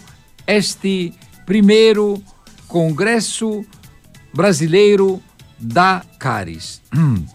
este 0.44 1.14
primeiro 1.46 2.20
Congresso 2.66 3.64
Brasileiro 4.34 5.22
da 5.56 6.02
Caris. 6.18 6.82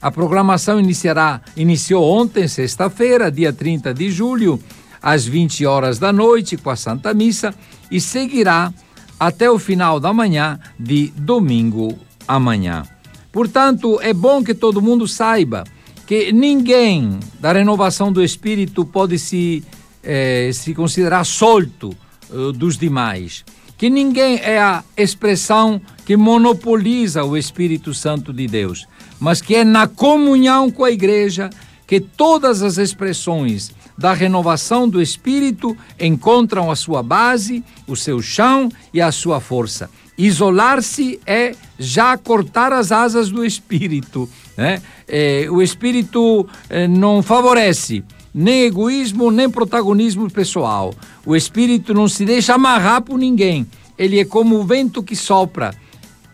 A 0.00 0.12
programação 0.12 0.78
iniciará, 0.78 1.40
iniciou 1.56 2.04
ontem, 2.04 2.46
sexta-feira, 2.46 3.32
dia 3.32 3.52
30 3.52 3.92
de 3.92 4.12
julho, 4.12 4.62
às 5.02 5.26
20 5.26 5.66
horas 5.66 5.98
da 5.98 6.12
noite, 6.12 6.56
com 6.56 6.70
a 6.70 6.76
Santa 6.76 7.12
Missa, 7.12 7.52
e 7.90 8.00
seguirá 8.00 8.72
até 9.18 9.50
o 9.50 9.58
final 9.58 9.98
da 9.98 10.12
manhã 10.12 10.58
de 10.78 11.08
domingo 11.16 11.98
amanhã. 12.26 12.84
Portanto, 13.32 13.98
é 14.00 14.12
bom 14.12 14.42
que 14.42 14.54
todo 14.54 14.82
mundo 14.82 15.06
saiba 15.06 15.64
que 16.06 16.32
ninguém 16.32 17.18
da 17.38 17.52
renovação 17.52 18.10
do 18.10 18.22
espírito 18.22 18.84
pode 18.84 19.18
se, 19.18 19.62
eh, 20.02 20.50
se 20.54 20.74
considerar 20.74 21.24
solto 21.24 21.94
uh, 22.30 22.50
dos 22.52 22.78
demais. 22.78 23.44
Que 23.76 23.90
ninguém 23.90 24.40
é 24.42 24.58
a 24.58 24.82
expressão 24.96 25.80
que 26.06 26.16
monopoliza 26.16 27.24
o 27.24 27.36
Espírito 27.36 27.92
Santo 27.92 28.32
de 28.32 28.46
Deus, 28.46 28.88
mas 29.20 29.42
que 29.42 29.54
é 29.54 29.64
na 29.64 29.86
comunhão 29.86 30.70
com 30.70 30.82
a 30.82 30.90
igreja 30.90 31.50
que 31.86 32.00
todas 32.00 32.62
as 32.62 32.78
expressões 32.78 33.70
da 33.98 34.14
renovação 34.14 34.88
do 34.88 35.02
espírito 35.02 35.76
encontram 35.98 36.70
a 36.70 36.76
sua 36.76 37.02
base, 37.02 37.64
o 37.84 37.96
seu 37.96 38.22
chão 38.22 38.70
e 38.94 39.00
a 39.00 39.10
sua 39.10 39.40
força. 39.40 39.90
Isolar-se 40.16 41.20
é 41.26 41.54
já 41.78 42.16
cortar 42.16 42.72
as 42.72 42.92
asas 42.92 43.28
do 43.28 43.44
espírito. 43.44 44.28
Né? 44.56 44.80
É, 45.06 45.46
o 45.50 45.60
espírito 45.60 46.48
é, 46.70 46.86
não 46.86 47.22
favorece 47.22 48.04
nem 48.32 48.62
egoísmo, 48.62 49.32
nem 49.32 49.50
protagonismo 49.50 50.30
pessoal. 50.30 50.94
O 51.26 51.34
espírito 51.34 51.92
não 51.92 52.08
se 52.08 52.24
deixa 52.24 52.54
amarrar 52.54 53.02
por 53.02 53.18
ninguém. 53.18 53.66
Ele 53.98 54.20
é 54.20 54.24
como 54.24 54.56
o 54.56 54.64
vento 54.64 55.02
que 55.02 55.16
sopra. 55.16 55.74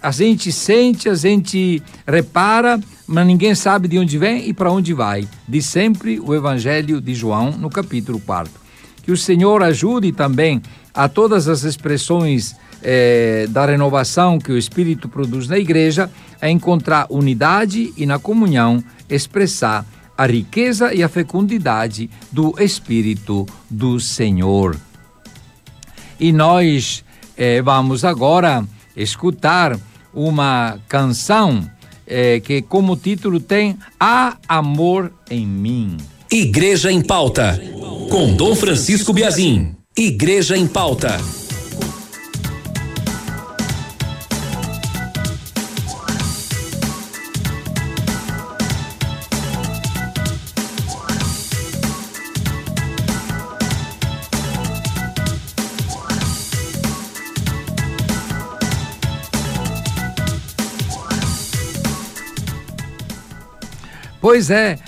A 0.02 0.10
gente 0.10 0.52
sente, 0.52 1.08
a 1.08 1.14
gente 1.14 1.82
repara, 2.06 2.78
mas 3.06 3.26
ninguém 3.26 3.54
sabe 3.54 3.88
de 3.88 3.98
onde 3.98 4.16
vem 4.18 4.48
e 4.48 4.52
para 4.52 4.72
onde 4.72 4.92
vai. 4.94 5.28
Diz 5.48 5.66
sempre 5.66 6.18
o 6.18 6.34
Evangelho 6.34 7.00
de 7.00 7.14
João, 7.14 7.50
no 7.52 7.68
capítulo 7.68 8.20
4. 8.20 8.52
Que 9.02 9.12
o 9.12 9.16
Senhor 9.16 9.62
ajude 9.62 10.12
também 10.12 10.62
a 10.94 11.08
todas 11.08 11.48
as 11.48 11.64
expressões 11.64 12.56
eh, 12.82 13.46
da 13.50 13.66
renovação 13.66 14.38
que 14.38 14.52
o 14.52 14.58
Espírito 14.58 15.08
produz 15.08 15.48
na 15.48 15.58
igreja 15.58 16.10
a 16.40 16.48
encontrar 16.48 17.06
unidade 17.10 17.92
e 17.96 18.06
na 18.06 18.18
comunhão 18.18 18.82
expressar 19.08 19.84
a 20.16 20.26
riqueza 20.26 20.94
e 20.94 21.02
a 21.02 21.08
fecundidade 21.08 22.08
do 22.30 22.54
Espírito 22.58 23.46
do 23.68 23.98
Senhor. 23.98 24.76
E 26.18 26.32
nós 26.32 27.04
eh, 27.36 27.60
vamos 27.60 28.04
agora 28.04 28.64
escutar 28.96 29.76
uma 30.12 30.78
canção 30.88 31.68
é, 32.06 32.40
que 32.40 32.62
como 32.62 32.96
título 32.96 33.40
tem 33.40 33.76
Há 33.98 34.36
Amor 34.48 35.12
em 35.30 35.46
Mim. 35.46 35.96
Igreja 36.30 36.90
em 36.90 37.00
Pauta, 37.00 37.60
com 38.10 38.34
Dom 38.34 38.54
Francisco 38.54 39.12
Biazin. 39.12 39.74
Igreja 39.96 40.56
em 40.56 40.66
Pauta. 40.66 41.43
Pois 64.24 64.48
é, 64.50 64.78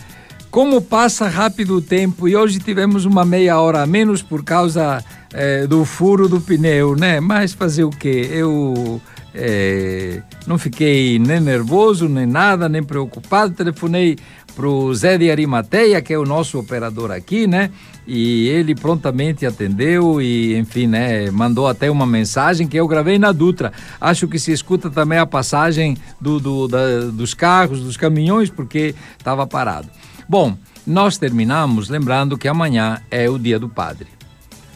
como 0.51 0.81
passa 0.81 1.29
rápido 1.29 1.77
o 1.77 1.83
tempo 1.83 2.27
e 2.27 2.35
hoje 2.35 2.59
tivemos 2.59 3.05
uma 3.05 3.23
meia 3.23 3.61
hora 3.61 3.83
a 3.83 3.87
menos 3.87 4.23
por 4.23 4.43
causa 4.43 5.05
é, 5.31 5.67
do 5.67 5.85
furo 5.85 6.27
do 6.27 6.41
pneu, 6.41 6.97
né? 6.97 7.21
Mas 7.21 7.53
fazer 7.53 7.85
o 7.85 7.91
quê? 7.91 8.31
Eu 8.33 8.99
é, 9.35 10.23
não 10.47 10.57
fiquei 10.57 11.19
nem 11.19 11.39
nervoso, 11.39 12.09
nem 12.09 12.25
nada, 12.25 12.67
nem 12.67 12.83
preocupado. 12.83 13.53
Telefonei 13.53 14.17
pro 14.57 14.93
Zé 14.95 15.19
de 15.19 15.31
Arimateia, 15.31 16.01
que 16.01 16.15
é 16.15 16.19
o 16.19 16.25
nosso 16.25 16.59
operador 16.59 17.13
aqui, 17.13 17.47
né? 17.47 17.71
E 18.07 18.49
ele 18.49 18.75
prontamente 18.75 19.45
atendeu 19.45 20.21
e, 20.21 20.57
enfim, 20.57 20.87
né, 20.87 21.31
mandou 21.31 21.69
até 21.69 21.91
uma 21.91 22.07
mensagem 22.07 22.67
que 22.67 22.77
eu 22.77 22.89
gravei 22.89 23.19
na 23.19 23.33
Dutra. 23.33 23.73
Acho 24.01 24.27
que 24.27 24.39
se 24.39 24.53
escuta 24.53 24.89
também 24.89 25.19
a 25.19 25.27
passagem 25.27 25.97
do, 26.19 26.41
do 26.41 26.69
da, 26.69 27.01
dos 27.13 27.35
carros, 27.35 27.81
dos 27.81 27.97
caminhões, 27.99 28.49
porque 28.49 28.95
estava 29.19 29.47
parado. 29.47 29.89
Bom, 30.27 30.57
nós 30.87 31.19
terminamos 31.19 31.91
lembrando 31.91 32.39
que 32.39 32.49
amanhã 32.49 33.03
é 33.11 33.29
o 33.29 33.39
Dia 33.39 33.59
do 33.59 33.69
Padre. 33.69 34.07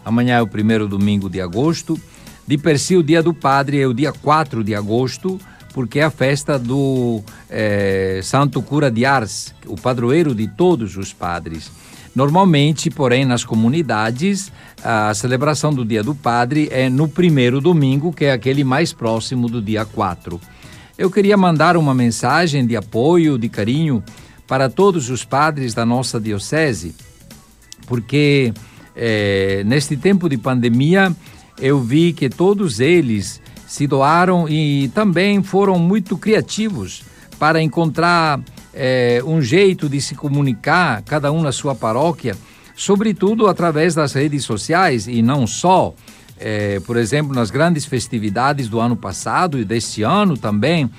Amanhã 0.05 0.37
é 0.37 0.43
o 0.43 0.47
primeiro 0.47 0.87
domingo 0.87 1.31
de 1.31 1.41
agosto. 1.41 1.99
De 2.47 2.59
per 2.59 2.79
si, 2.79 2.97
o 2.97 3.03
Dia 3.03 3.23
do 3.23 3.33
Padre 3.33 3.81
é 3.81 3.87
o 3.87 3.95
dia 3.95 4.13
4 4.13 4.63
de 4.63 4.75
agosto 4.75 5.41
porque 5.73 6.01
é 6.01 6.05
a 6.05 6.11
festa 6.11 6.59
do 6.59 7.23
é, 7.51 8.21
Santo 8.23 8.63
Cura 8.63 8.91
de 8.91 9.05
Ars, 9.05 9.53
o 9.67 9.75
padroeiro 9.75 10.35
de 10.35 10.47
todos 10.47 10.97
os 10.97 11.13
padres. 11.13 11.71
Normalmente, 12.15 12.91
porém, 12.91 13.25
nas 13.25 13.45
comunidades, 13.45 14.53
a 14.83 15.13
celebração 15.15 15.73
do 15.73 15.85
Dia 15.85 16.03
do 16.03 16.15
Padre 16.15 16.69
é 16.71 16.89
no 16.89 17.09
primeiro 17.09 17.61
domingo, 17.61 18.13
que 18.13 18.25
é 18.25 18.33
aquele 18.33 18.65
mais 18.65 18.93
próximo 18.93 19.49
do 19.49 19.61
dia 19.61 19.85
4. 19.85 20.41
Eu 20.99 21.11
queria 21.11 21.37
mandar 21.37 21.77
uma 21.77 21.95
mensagem 21.95 22.67
de 22.67 22.77
apoio, 22.77 23.39
de 23.39 23.49
carinho 23.49 24.03
para 24.47 24.69
todos 24.69 25.09
os 25.09 25.25
padres 25.25 25.73
da 25.73 25.87
nossa 25.87 26.21
diocese, 26.21 26.95
porque 27.87 28.53
é, 28.95 29.63
neste 29.65 29.97
tempo 29.97 30.29
de 30.29 30.37
pandemia 30.37 31.15
eu 31.59 31.81
vi 31.81 32.13
que 32.13 32.29
todos 32.29 32.81
eles 32.81 33.41
se 33.67 33.87
doaram 33.87 34.49
e 34.49 34.89
também 34.89 35.43
foram 35.43 35.79
muito 35.79 36.19
criativos 36.19 37.03
para 37.41 37.63
encontrar 37.63 38.39
é, 38.75 39.23
um 39.25 39.41
jeito 39.41 39.89
de 39.89 39.99
se 39.99 40.15
comunicar, 40.15 41.03
cada 41.03 41.33
um 41.33 41.41
na 41.41 41.51
sua 41.51 41.75
paróquia, 41.75 42.37
sobretudo 42.77 43.47
através 43.49 43.95
das 43.95 44.13
redes 44.13 44.45
sociais 44.45 45.09
e 45.09 45.23
não 45.23 45.47
só. 45.47 45.95
É, 46.39 46.81
por 46.81 46.99
exemplo, 46.99 47.35
nas 47.35 47.51
grandes 47.51 47.87
festividades 47.87 48.69
do 48.69 48.79
ano 48.79 48.95
passado 48.95 49.59
e 49.59 49.65
deste 49.65 50.03
ano 50.03 50.37
também, 50.37 50.91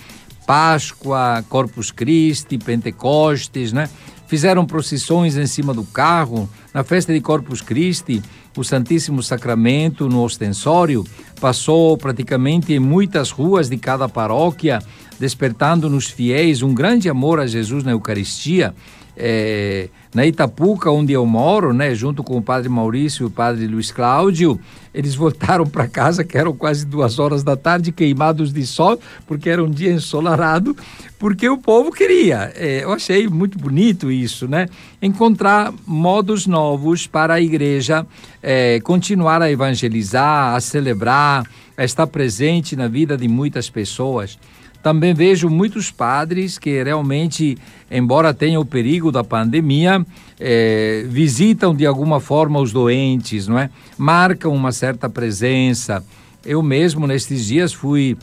Páscoa, 0.48 1.46
Corpus 1.48 1.92
Christi, 1.92 2.58
Pentecostes, 2.58 3.72
né? 3.72 3.88
Fizeram 4.28 4.66
procissões 4.66 5.38
em 5.38 5.46
cima 5.46 5.74
do 5.74 5.84
carro. 5.84 6.50
Na 6.74 6.84
festa 6.84 7.14
de 7.14 7.22
Corpus 7.22 7.62
Christi, 7.62 8.22
o 8.58 8.64
Santíssimo 8.64 9.22
Sacramento 9.22 10.10
no 10.10 10.24
ostensório 10.24 11.06
passou 11.40 11.98
praticamente 11.98 12.74
em 12.74 12.80
muitas 12.80 13.30
ruas 13.30 13.70
de 13.70 13.78
cada 13.78 14.10
paróquia, 14.10 14.80
despertando 15.22 15.88
nos 15.88 16.10
fiéis 16.10 16.64
um 16.64 16.74
grande 16.74 17.08
amor 17.08 17.40
a 17.40 17.46
Jesus 17.46 17.84
na 17.84 17.92
Eucaristia. 17.92 18.74
É, 19.16 19.88
na 20.16 20.26
Itapuca, 20.26 20.90
onde 20.90 21.14
eu 21.14 21.24
moro, 21.28 21.74
né, 21.74 21.94
junto 21.94 22.24
com 22.24 22.38
o 22.38 22.42
padre 22.42 22.70
Maurício 22.70 23.24
e 23.24 23.28
o 23.28 23.30
padre 23.30 23.68
Luiz 23.68 23.92
Cláudio, 23.92 24.60
eles 24.92 25.14
voltaram 25.16 25.68
para 25.68 25.88
casa, 25.88 26.24
que 26.24 26.36
eram 26.36 26.54
quase 26.54 26.88
duas 26.88 27.20
horas 27.20 27.44
da 27.44 27.56
tarde, 27.56 27.92
queimados 27.92 28.52
de 28.52 28.66
sol, 28.66 29.00
porque 29.28 29.48
era 29.48 29.64
um 29.64 29.70
dia 29.70 29.92
ensolarado, 29.92 30.76
porque 31.20 31.48
o 31.48 31.58
povo 31.58 31.92
queria. 31.92 32.52
É, 32.56 32.84
eu 32.84 32.92
achei 32.92 33.28
muito 33.28 33.60
bonito 33.60 34.12
isso, 34.12 34.48
né? 34.48 34.68
Encontrar 35.00 35.72
modos 35.86 36.48
novos 36.48 37.06
para 37.06 37.36
a 37.36 37.42
igreja 37.42 38.08
é, 38.42 38.80
continuar 38.80 39.40
a 39.40 39.52
evangelizar, 39.52 40.56
a 40.56 40.60
celebrar, 40.60 41.46
a 41.78 41.84
estar 41.84 42.08
presente 42.08 42.76
na 42.76 42.88
vida 42.88 43.16
de 43.16 43.28
muitas 43.28 43.70
pessoas. 43.70 44.40
Também 44.82 45.14
vejo 45.14 45.50
muitos 45.50 45.92
padres 45.92 46.58
que 46.58 46.84
realmente, 46.84 47.58
embora 47.90 48.34
tenha 48.34 48.60
o 48.60 48.66
perigo 48.66 49.12
da 49.12 49.24
pandemia, 49.24 50.06
é, 50.40 51.06
visitam 51.08 51.76
de 51.76 51.86
alguma 51.86 52.20
forma 52.20 52.60
os 52.60 52.72
doentes, 52.72 53.48
não 53.48 53.60
é? 53.60 53.70
Marcam 53.98 54.52
uma 54.52 54.72
certa 54.72 55.08
presença. 55.08 56.04
Eu 56.44 56.64
mesmo, 56.64 57.06
nestes 57.06 57.46
dias, 57.46 57.74
fui 57.74 58.18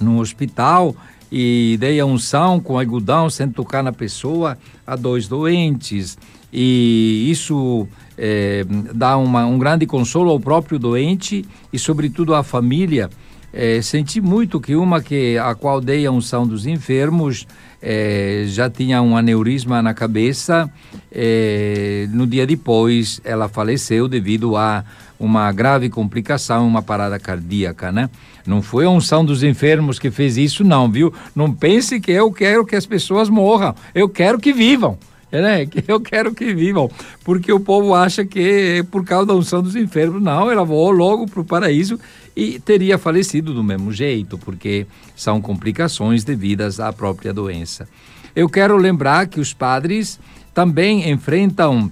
no 0.00 0.20
hospital 0.20 0.96
e 1.30 1.76
dei 1.78 2.00
a 2.00 2.06
unção 2.06 2.60
com 2.60 2.78
algodão 2.78 3.28
sem 3.28 3.48
tocar 3.48 3.82
na 3.82 3.92
pessoa 3.92 4.56
a 4.86 4.96
dois 4.96 5.28
doentes. 5.28 6.16
E 6.50 7.26
isso 7.28 7.86
é, 8.16 8.64
dá 8.94 9.16
uma, 9.16 9.44
um 9.44 9.58
grande 9.58 9.86
consolo 9.86 10.30
ao 10.30 10.40
próprio 10.40 10.78
doente 10.78 11.44
e, 11.72 11.78
sobretudo, 11.78 12.34
à 12.34 12.42
família. 12.42 13.10
É, 13.56 13.80
senti 13.80 14.20
muito 14.20 14.60
que 14.60 14.74
uma 14.74 15.00
que 15.00 15.38
a 15.38 15.54
qual 15.54 15.80
dei 15.80 16.04
a 16.04 16.10
unção 16.10 16.44
dos 16.44 16.66
enfermos 16.66 17.46
é, 17.80 18.46
já 18.48 18.68
tinha 18.68 19.00
um 19.00 19.16
aneurisma 19.16 19.80
na 19.80 19.94
cabeça. 19.94 20.68
É, 21.12 22.08
no 22.10 22.26
dia 22.26 22.44
depois, 22.44 23.20
ela 23.22 23.48
faleceu 23.48 24.08
devido 24.08 24.56
a 24.56 24.84
uma 25.20 25.52
grave 25.52 25.88
complicação, 25.88 26.66
uma 26.66 26.82
parada 26.82 27.16
cardíaca, 27.20 27.92
né? 27.92 28.10
Não 28.44 28.60
foi 28.60 28.86
a 28.86 28.90
unção 28.90 29.24
dos 29.24 29.44
enfermos 29.44 30.00
que 30.00 30.10
fez 30.10 30.36
isso, 30.36 30.64
não, 30.64 30.90
viu? 30.90 31.14
Não 31.32 31.52
pense 31.52 32.00
que 32.00 32.10
eu 32.10 32.32
quero 32.32 32.66
que 32.66 32.74
as 32.74 32.84
pessoas 32.84 33.28
morram. 33.28 33.72
Eu 33.94 34.08
quero 34.08 34.40
que 34.40 34.52
vivam. 34.52 34.98
Né? 35.40 35.68
Eu 35.88 36.00
quero 36.00 36.34
que 36.34 36.54
vivam, 36.54 36.90
porque 37.24 37.52
o 37.52 37.58
povo 37.58 37.94
acha 37.94 38.24
que 38.24 38.78
é 38.78 38.82
por 38.82 39.04
causa 39.04 39.26
da 39.26 39.34
unção 39.34 39.62
dos 39.62 39.74
enfermos. 39.74 40.22
Não, 40.22 40.50
ela 40.50 40.64
voou 40.64 40.90
logo 40.90 41.26
para 41.26 41.40
o 41.40 41.44
paraíso 41.44 41.98
e 42.36 42.58
teria 42.60 42.98
falecido 42.98 43.52
do 43.52 43.62
mesmo 43.62 43.92
jeito, 43.92 44.38
porque 44.38 44.86
são 45.16 45.40
complicações 45.40 46.24
devidas 46.24 46.78
à 46.80 46.92
própria 46.92 47.32
doença. 47.32 47.88
Eu 48.34 48.48
quero 48.48 48.76
lembrar 48.76 49.26
que 49.26 49.40
os 49.40 49.52
padres 49.52 50.18
também 50.52 51.10
enfrentam 51.10 51.90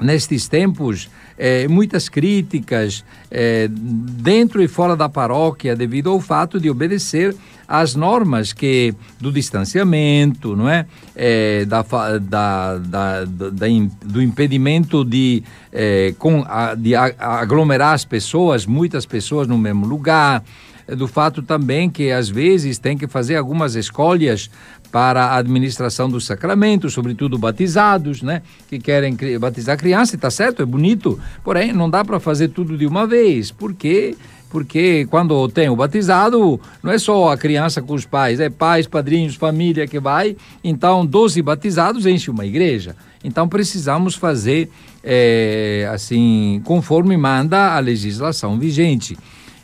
nestes 0.00 0.48
tempos 0.48 1.08
é, 1.42 1.66
muitas 1.66 2.06
críticas 2.10 3.02
é, 3.30 3.66
dentro 3.70 4.62
e 4.62 4.68
fora 4.68 4.94
da 4.94 5.08
paróquia 5.08 5.74
devido 5.74 6.10
ao 6.10 6.20
fato 6.20 6.60
de 6.60 6.68
obedecer 6.68 7.34
às 7.66 7.94
normas 7.94 8.52
que 8.52 8.94
do 9.18 9.32
distanciamento, 9.32 10.54
não 10.54 10.68
é, 10.68 10.84
é 11.16 11.64
da, 11.64 11.80
da, 12.18 12.18
da, 12.18 13.24
da, 13.24 13.66
do 14.04 14.20
impedimento 14.20 15.02
de, 15.02 15.42
é, 15.72 16.12
com, 16.18 16.44
de 16.76 16.94
aglomerar 16.94 17.94
as 17.94 18.04
pessoas, 18.04 18.66
muitas 18.66 19.06
pessoas 19.06 19.48
no 19.48 19.56
mesmo 19.56 19.86
lugar, 19.86 20.44
do 20.88 21.08
fato 21.08 21.42
também 21.42 21.88
que 21.88 22.10
às 22.10 22.28
vezes 22.28 22.76
tem 22.76 22.98
que 22.98 23.06
fazer 23.06 23.36
algumas 23.36 23.76
escolhas 23.76 24.50
para 24.90 25.26
a 25.26 25.36
administração 25.36 26.08
dos 26.08 26.26
sacramentos, 26.26 26.92
sobretudo 26.92 27.38
batizados, 27.38 28.22
né? 28.22 28.42
Que 28.68 28.78
querem 28.78 29.16
batizar 29.38 29.78
criança, 29.78 30.16
está 30.16 30.30
certo, 30.30 30.62
é 30.62 30.66
bonito, 30.66 31.18
porém 31.44 31.72
não 31.72 31.88
dá 31.88 32.04
para 32.04 32.18
fazer 32.18 32.48
tudo 32.48 32.76
de 32.76 32.86
uma 32.86 33.06
vez, 33.06 33.50
porque 33.50 34.16
porque 34.50 35.06
quando 35.08 35.48
tem 35.48 35.68
o 35.68 35.76
batizado, 35.76 36.60
não 36.82 36.90
é 36.90 36.98
só 36.98 37.30
a 37.30 37.38
criança 37.38 37.80
com 37.80 37.94
os 37.94 38.04
pais, 38.04 38.40
é 38.40 38.50
pais, 38.50 38.84
padrinhos, 38.84 39.36
família 39.36 39.86
que 39.86 40.00
vai, 40.00 40.36
então 40.62 41.06
12 41.06 41.40
batizados 41.40 42.04
enche 42.04 42.32
uma 42.32 42.44
igreja. 42.44 42.96
Então 43.22 43.48
precisamos 43.48 44.16
fazer 44.16 44.68
é, 45.04 45.88
assim, 45.92 46.60
conforme 46.64 47.16
manda 47.16 47.76
a 47.76 47.78
legislação 47.78 48.58
vigente. 48.58 49.16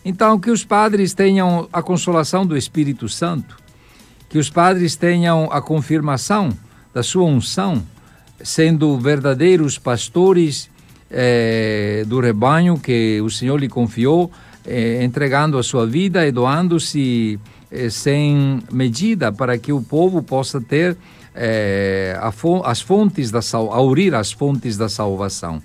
Então 0.04 0.38
que 0.38 0.52
os 0.52 0.64
padres 0.64 1.12
tenham 1.12 1.68
a 1.72 1.82
consolação 1.82 2.46
do 2.46 2.56
Espírito 2.56 3.08
Santo, 3.08 3.56
que 4.36 4.40
os 4.40 4.50
padres 4.50 4.96
tenham 4.96 5.48
a 5.50 5.62
confirmação 5.62 6.50
da 6.92 7.02
sua 7.02 7.24
unção, 7.24 7.82
sendo 8.44 8.98
verdadeiros 8.98 9.78
pastores 9.78 10.68
eh, 11.10 12.04
do 12.06 12.20
rebanho 12.20 12.78
que 12.78 13.18
o 13.22 13.30
Senhor 13.30 13.58
lhe 13.58 13.66
confiou, 13.66 14.30
eh, 14.66 15.02
entregando 15.02 15.56
a 15.56 15.62
sua 15.62 15.86
vida 15.86 16.26
e 16.26 16.30
doando-se 16.30 17.40
eh, 17.72 17.88
sem 17.88 18.60
medida 18.70 19.32
para 19.32 19.56
que 19.56 19.72
o 19.72 19.80
povo 19.80 20.22
possa 20.22 20.60
ter 20.60 20.98
as 22.62 22.82
fontes 22.82 23.30
da 23.30 23.40
sal, 23.40 23.72
aurir 23.72 24.14
as 24.14 24.32
fontes 24.32 24.76
da 24.76 24.90
salvação. 24.90 25.62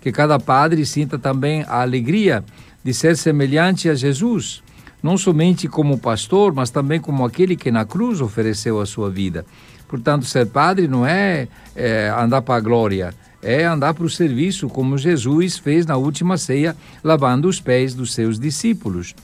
Que 0.00 0.12
cada 0.12 0.38
padre 0.38 0.86
sinta 0.86 1.18
também 1.18 1.64
a 1.66 1.82
alegria 1.82 2.44
de 2.84 2.94
ser 2.94 3.16
semelhante 3.16 3.88
a 3.88 3.96
Jesus, 3.96 4.61
não 5.02 5.18
somente 5.18 5.66
como 5.66 5.98
pastor, 5.98 6.52
mas 6.54 6.70
também 6.70 7.00
como 7.00 7.24
aquele 7.24 7.56
que 7.56 7.70
na 7.70 7.84
cruz 7.84 8.20
ofereceu 8.20 8.80
a 8.80 8.86
sua 8.86 9.10
vida. 9.10 9.44
Portanto, 9.88 10.24
ser 10.24 10.46
padre 10.46 10.88
não 10.88 11.04
é, 11.04 11.48
é 11.74 12.08
andar 12.16 12.40
para 12.42 12.56
a 12.56 12.60
glória, 12.60 13.14
é 13.42 13.64
andar 13.64 13.92
para 13.92 14.04
o 14.04 14.10
serviço, 14.10 14.68
como 14.68 14.96
Jesus 14.96 15.58
fez 15.58 15.84
na 15.84 15.96
última 15.96 16.38
ceia, 16.38 16.76
lavando 17.02 17.48
os 17.48 17.60
pés 17.60 17.92
dos 17.92 18.14
seus 18.14 18.38
discípulos. 18.38 19.14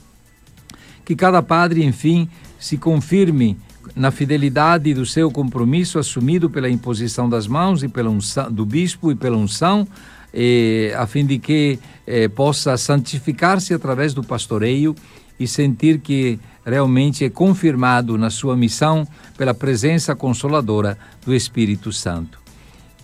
Que 1.05 1.15
cada 1.15 1.41
padre, 1.41 1.83
enfim, 1.83 2.29
se 2.59 2.77
confirme 2.77 3.57
na 3.95 4.11
fidelidade 4.11 4.93
do 4.93 5.05
seu 5.05 5.31
compromisso 5.31 5.97
assumido 5.97 6.49
pela 6.49 6.69
imposição 6.69 7.29
das 7.29 7.47
mãos 7.47 7.81
e 7.81 7.87
pela 7.87 8.09
unção, 8.09 8.51
do 8.51 8.65
bispo 8.65 9.11
e 9.11 9.15
pela 9.15 9.37
unção, 9.37 9.87
eh, 10.33 10.93
a 10.95 11.07
fim 11.07 11.25
de 11.25 11.39
que 11.39 11.79
eh, 12.05 12.27
possa 12.27 12.77
santificar-se 12.77 13.73
através 13.73 14.13
do 14.13 14.23
pastoreio 14.23 14.95
e 15.39 15.47
sentir 15.47 15.99
que 15.99 16.39
realmente 16.65 17.23
é 17.23 17.29
confirmado 17.29 18.17
na 18.17 18.29
sua 18.29 18.55
missão 18.55 19.07
pela 19.37 19.53
presença 19.53 20.15
consoladora 20.15 20.97
do 21.25 21.33
Espírito 21.33 21.91
Santo. 21.91 22.39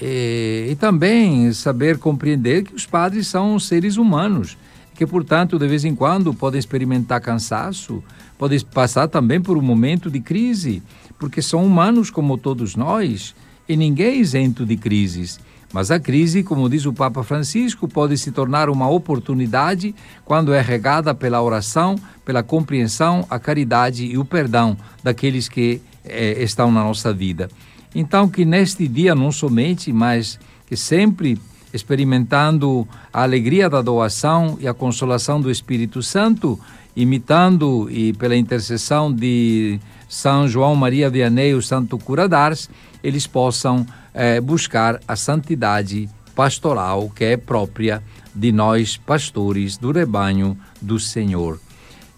E, 0.02 0.68
e, 0.72 0.76
também 0.76 1.52
saber 1.54 1.98
compreender 1.98 2.64
que 2.64 2.76
os 2.76 2.86
padres 2.86 3.28
são 3.28 3.58
seres 3.58 3.96
humanos, 3.96 4.58
que, 4.94 5.06
portanto, 5.06 5.58
de 5.58 5.68
vez 5.68 5.86
em 5.86 5.96
quando 5.96 6.34
podem 6.34 6.60
experimentar 6.60 7.22
cansaço, 7.22 8.04
podem 8.38 8.60
passar 8.60 9.08
também 9.08 9.42
por 9.42 9.58
um 9.58 9.62
momento 9.62 10.12
de 10.12 10.20
crise, 10.20 10.84
porque 11.18 11.42
são 11.42 11.66
humanos 11.66 12.10
como 12.10 12.38
todos 12.38 12.76
nós 12.76 13.34
e 13.68 13.76
ninguém 13.76 14.08
é 14.08 14.16
isento 14.16 14.66
de 14.66 14.78
crises. 14.78 15.40
Mas 15.76 15.92
a 15.92 16.00
crise, 16.00 16.42
como 16.42 16.70
diz 16.70 16.86
o 16.86 16.94
Papa 16.94 17.22
Francisco, 17.22 17.86
pode 17.86 18.18
se 18.18 18.32
tornar 18.32 18.70
uma 18.70 18.88
oportunidade 18.90 19.94
quando 20.24 20.54
é 20.54 20.62
regada 20.62 21.14
pela 21.14 21.42
oração, 21.42 21.98
pela 22.24 22.42
compreensão, 22.42 23.26
a 23.30 23.38
caridade 23.38 24.06
e 24.06 24.18
o 24.18 24.24
perdão 24.24 24.78
daqueles 25.04 25.50
que 25.50 25.82
eh, 26.06 26.42
estão 26.42 26.72
na 26.72 26.82
nossa 26.82 27.12
vida. 27.12 27.50
Então, 27.94 28.30
que 28.30 28.46
neste 28.46 28.88
dia, 28.88 29.14
não 29.14 29.34
somente, 29.34 29.92
mas 29.92 30.40
que 30.66 30.78
sempre 30.78 31.38
experimentando 31.74 32.88
a 33.12 33.24
alegria 33.24 33.70
da 33.70 33.82
doação 33.82 34.58
e 34.62 34.70
a 34.70 34.74
consolação 34.74 35.42
do 35.42 35.52
Espírito 35.52 36.02
Santo, 36.02 36.58
imitando 36.96 37.92
e 37.92 38.14
pela 38.14 38.38
intercessão 38.38 39.12
de 39.12 39.78
São 40.08 40.48
João 40.48 40.74
Maria 40.74 41.10
Vianney, 41.10 41.54
o 41.54 41.62
Santo 41.62 41.98
Cura 41.98 42.30
d'Ars, 42.30 42.70
eles 43.04 43.28
possam 43.28 43.86
é, 44.16 44.40
buscar 44.40 45.00
a 45.06 45.16
santidade 45.18 46.10
pastoral 46.34 47.12
que 47.14 47.26
é 47.26 47.38
própria 47.38 48.02
de 48.34 48.52
nós, 48.52 48.98
pastores 48.98 49.78
do 49.78 49.92
rebanho 49.92 50.58
do 50.82 51.00
Senhor. 51.00 51.60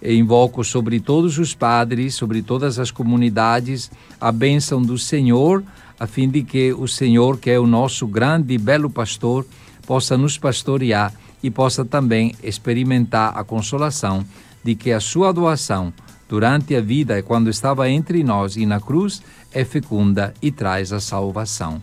Invoco 0.02 0.64
sobre 0.64 1.00
todos 1.00 1.40
os 1.40 1.56
padres, 1.56 2.14
sobre 2.14 2.44
todas 2.44 2.78
as 2.78 2.92
comunidades, 2.92 3.92
a 4.22 4.32
bênção 4.32 4.82
do 4.82 4.98
Senhor, 4.98 5.64
a 6.00 6.06
fim 6.06 6.30
de 6.30 6.44
que 6.44 6.72
o 6.72 6.88
Senhor, 6.88 7.40
que 7.40 7.50
é 7.50 7.60
o 7.60 7.66
nosso 7.66 8.06
grande 8.06 8.54
e 8.54 8.58
belo 8.60 8.90
pastor, 8.90 9.46
possa 9.88 10.16
nos 10.16 10.38
pastorear 10.38 11.12
e 11.42 11.50
possa 11.50 11.84
também 11.84 12.36
experimentar 12.44 13.36
a 13.36 13.44
consolação 13.44 14.24
de 14.64 14.76
que 14.76 14.92
a 14.92 15.00
sua 15.00 15.32
doação 15.32 15.92
durante 16.28 16.76
a 16.76 16.82
vida, 16.82 17.22
quando 17.24 17.50
estava 17.50 17.90
entre 17.90 18.24
nós 18.24 18.56
e 18.56 18.66
na 18.66 18.80
cruz, 18.80 19.22
é 19.52 19.64
fecunda 19.64 20.34
e 20.42 20.52
traz 20.52 20.92
a 20.92 21.00
salvação. 21.00 21.82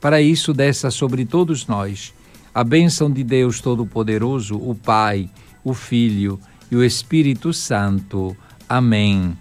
Para 0.00 0.20
isso, 0.20 0.52
desça 0.52 0.90
sobre 0.90 1.24
todos 1.24 1.66
nós 1.66 2.14
a 2.54 2.64
bênção 2.64 3.10
de 3.10 3.22
Deus 3.22 3.60
Todo-Poderoso, 3.60 4.56
o 4.56 4.74
Pai, 4.74 5.28
o 5.62 5.74
Filho 5.74 6.40
e 6.70 6.76
o 6.76 6.82
Espírito 6.82 7.52
Santo. 7.52 8.34
Amém. 8.66 9.36